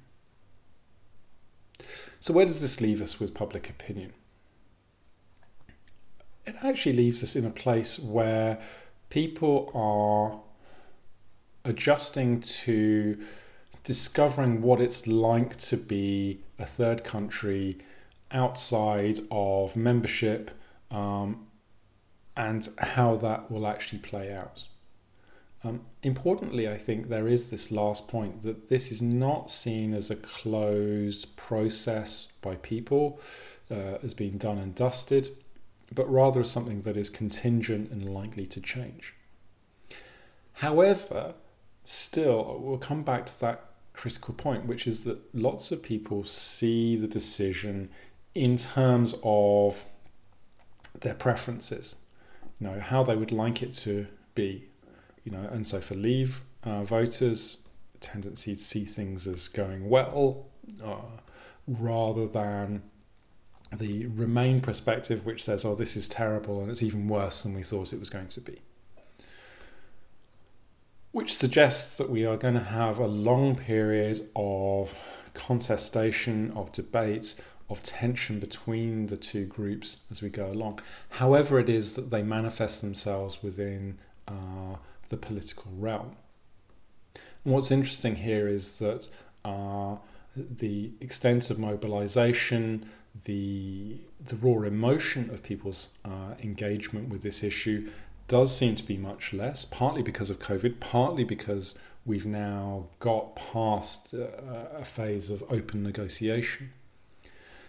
So, 2.19 2.33
where 2.33 2.45
does 2.45 2.61
this 2.61 2.79
leave 2.79 3.01
us 3.01 3.19
with 3.19 3.33
public 3.33 3.69
opinion? 3.69 4.13
It 6.45 6.55
actually 6.61 6.93
leaves 6.93 7.23
us 7.23 7.35
in 7.35 7.45
a 7.45 7.49
place 7.49 7.99
where 7.99 8.61
people 9.09 9.71
are 9.73 10.41
adjusting 11.65 12.41
to 12.41 13.17
discovering 13.83 14.61
what 14.61 14.81
it's 14.81 15.07
like 15.07 15.57
to 15.57 15.77
be 15.77 16.39
a 16.57 16.65
third 16.65 17.03
country 17.03 17.77
outside 18.31 19.19
of 19.29 19.75
membership 19.75 20.51
um, 20.91 21.47
and 22.35 22.67
how 22.79 23.15
that 23.17 23.51
will 23.51 23.67
actually 23.67 23.99
play 23.99 24.33
out. 24.33 24.65
Um, 25.63 25.81
importantly, 26.01 26.67
I 26.67 26.77
think 26.77 27.07
there 27.07 27.27
is 27.27 27.49
this 27.49 27.71
last 27.71 28.07
point 28.07 28.41
that 28.41 28.67
this 28.67 28.91
is 28.91 29.01
not 29.01 29.49
seen 29.49 29.93
as 29.93 30.11
a 30.11 30.15
closed 30.15 31.35
process 31.37 32.27
by 32.41 32.55
people, 32.55 33.19
uh, 33.71 33.97
as 34.03 34.13
being 34.13 34.37
done 34.37 34.57
and 34.57 34.75
dusted, 34.75 35.29
but 35.93 36.11
rather 36.11 36.41
as 36.41 36.51
something 36.51 36.81
that 36.81 36.97
is 36.97 37.09
contingent 37.09 37.91
and 37.91 38.13
likely 38.13 38.45
to 38.47 38.59
change. 38.59 39.13
However, 40.53 41.35
still, 41.85 42.59
we'll 42.61 42.77
come 42.77 43.03
back 43.03 43.25
to 43.27 43.39
that 43.39 43.65
critical 43.93 44.33
point, 44.33 44.65
which 44.65 44.85
is 44.85 45.05
that 45.05 45.19
lots 45.33 45.71
of 45.71 45.81
people 45.81 46.25
see 46.25 46.97
the 46.97 47.07
decision 47.07 47.89
in 48.35 48.57
terms 48.57 49.15
of 49.23 49.85
their 51.01 51.13
preferences 51.13 51.95
you 52.63 52.69
know 52.69 52.79
how 52.79 53.03
they 53.03 53.15
would 53.15 53.31
like 53.33 53.61
it 53.61 53.73
to 53.73 54.07
be 54.35 54.69
you 55.23 55.31
know. 55.31 55.49
And 55.51 55.67
so 55.67 55.81
for 55.81 55.95
leave 55.95 56.41
uh, 56.63 56.83
voters 56.83 57.67
tendency 57.99 58.55
to 58.55 58.61
see 58.61 58.85
things 58.85 59.27
as 59.27 59.47
going 59.49 59.89
well 59.89 60.45
uh, 60.83 61.19
rather 61.67 62.27
than 62.27 62.83
the 63.71 64.07
remain 64.07 64.61
perspective 64.61 65.25
which 65.25 65.43
says 65.43 65.65
oh 65.65 65.73
this 65.73 65.95
is 65.95 66.07
terrible 66.07 66.61
and 66.61 66.69
it's 66.69 66.83
even 66.83 67.07
worse 67.07 67.43
than 67.43 67.53
we 67.53 67.63
thought 67.63 67.91
it 67.91 67.99
was 67.99 68.09
going 68.09 68.27
to 68.27 68.41
be. 68.41 68.61
Which 71.11 71.35
suggests 71.35 71.97
that 71.97 72.09
we 72.09 72.25
are 72.25 72.37
going 72.37 72.55
to 72.55 72.59
have 72.61 72.97
a 72.97 73.07
long 73.07 73.55
period 73.55 74.29
of 74.35 74.97
contestation 75.33 76.51
of 76.55 76.71
debate 76.71 77.35
of 77.73 77.83
tension 77.83 78.39
between 78.39 79.07
the 79.07 79.17
two 79.17 79.45
groups 79.45 80.01
as 80.09 80.21
we 80.21 80.29
go 80.29 80.47
along, 80.49 80.79
however, 81.21 81.59
it 81.59 81.69
is 81.69 81.93
that 81.93 82.09
they 82.09 82.23
manifest 82.23 82.81
themselves 82.81 83.43
within 83.43 83.97
uh, 84.27 84.75
the 85.09 85.17
political 85.17 85.71
realm. 85.77 86.15
And 87.43 87.53
what's 87.53 87.71
interesting 87.71 88.15
here 88.15 88.47
is 88.47 88.79
that 88.79 89.09
uh, 89.43 89.97
the 90.35 90.93
extent 91.01 91.49
of 91.49 91.59
mobilization, 91.59 92.89
the, 93.25 93.97
the 94.23 94.35
raw 94.37 94.61
emotion 94.63 95.29
of 95.29 95.43
people's 95.43 95.89
uh, 96.05 96.35
engagement 96.41 97.09
with 97.09 97.21
this 97.21 97.43
issue 97.43 97.89
does 98.27 98.55
seem 98.55 98.75
to 98.75 98.83
be 98.83 98.97
much 98.97 99.33
less, 99.33 99.65
partly 99.65 100.01
because 100.01 100.29
of 100.29 100.39
COVID, 100.39 100.79
partly 100.79 101.23
because 101.23 101.75
we've 102.05 102.25
now 102.25 102.87
got 102.99 103.35
past 103.35 104.13
uh, 104.13 104.77
a 104.77 104.85
phase 104.85 105.29
of 105.29 105.43
open 105.49 105.83
negotiation. 105.83 106.71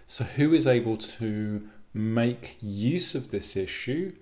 So, 0.07 0.25
who 0.25 0.53
is 0.53 0.67
able 0.67 0.97
to 0.97 1.69
make 1.93 2.57
use 2.61 3.14
of 3.14 3.31
this 3.31 3.57
issue 3.57 4.12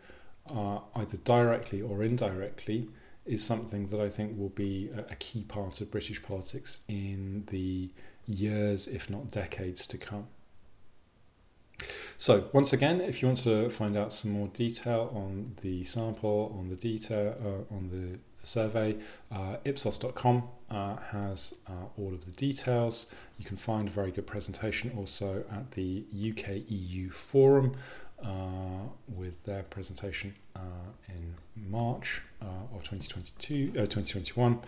uh, 0.49 0.81
either 0.95 1.16
directly 1.18 1.81
or 1.81 2.03
indirectly, 2.03 2.88
is 3.25 3.45
something 3.45 3.87
that 3.87 4.01
I 4.01 4.09
think 4.09 4.38
will 4.38 4.49
be 4.49 4.90
a, 4.97 5.14
key 5.14 5.45
part 5.45 5.81
of 5.81 5.90
British 5.90 6.23
politics 6.23 6.81
in 6.88 7.45
the 7.51 7.90
years, 8.27 8.88
if 8.88 9.09
not 9.09 9.31
decades, 9.31 9.87
to 9.87 9.99
come. 9.99 10.27
So 12.16 12.49
once 12.53 12.73
again, 12.73 13.01
if 13.01 13.23
you 13.23 13.29
want 13.29 13.38
to 13.38 13.71
find 13.71 13.97
out 13.97 14.12
some 14.12 14.33
more 14.33 14.49
detail 14.49 15.12
on 15.14 15.55
the 15.62 15.85
sample, 15.85 16.55
on 16.59 16.68
the 16.68 16.77
detail, 16.77 17.37
uh, 17.40 17.75
on 17.75 17.90
the, 17.90 18.18
the 18.40 18.47
survey, 18.47 18.97
uh, 19.31 19.57
Ipsos.com 19.64 20.45
uh, 20.73 20.97
has 21.11 21.59
uh, 21.69 21.87
all 21.99 22.15
of 22.15 22.25
the 22.25 22.31
details. 22.33 23.07
You 23.39 23.45
can 23.45 23.57
find 23.57 23.89
a 23.89 23.91
very 23.91 24.11
good 24.11 24.27
presentation 24.27 24.93
also 24.97 25.45
at 25.51 25.73
the 25.73 26.05
UK 26.13 26.63
EU 26.69 27.11
Forum 27.11 27.77
uh, 28.25 28.89
with 29.09 29.45
their 29.45 29.63
presentation 29.65 30.35
uh, 30.57 30.61
in 31.09 31.35
March 31.71 32.23
of 32.41 32.83
2022, 32.83 33.73
2021. 33.73 34.61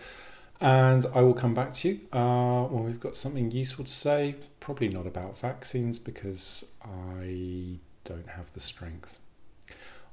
And 0.61 1.05
I 1.13 1.21
will 1.21 1.33
come 1.33 1.53
back 1.53 1.73
to 1.73 1.89
you 1.89 1.99
uh, 2.13 2.63
when 2.65 2.85
we've 2.85 2.99
got 2.99 3.17
something 3.17 3.51
useful 3.51 3.85
to 3.85 3.91
say. 3.91 4.35
Probably 4.59 4.87
not 4.87 5.05
about 5.05 5.37
vaccines 5.37 5.99
because 5.99 6.71
I 6.83 7.79
don't 8.03 8.29
have 8.29 8.51
the 8.53 8.59
strength. 8.59 9.19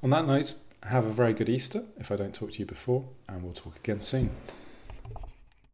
On 0.02 0.10
that 0.10 0.26
note, 0.26 0.54
have 0.84 1.06
a 1.06 1.12
very 1.12 1.32
good 1.32 1.48
Easter 1.48 1.84
if 1.98 2.10
I 2.10 2.16
don't 2.16 2.34
talk 2.34 2.52
to 2.52 2.58
you 2.58 2.66
before, 2.66 3.04
and 3.28 3.42
we'll 3.44 3.52
talk 3.52 3.76
again 3.76 4.02
soon. 4.02 4.30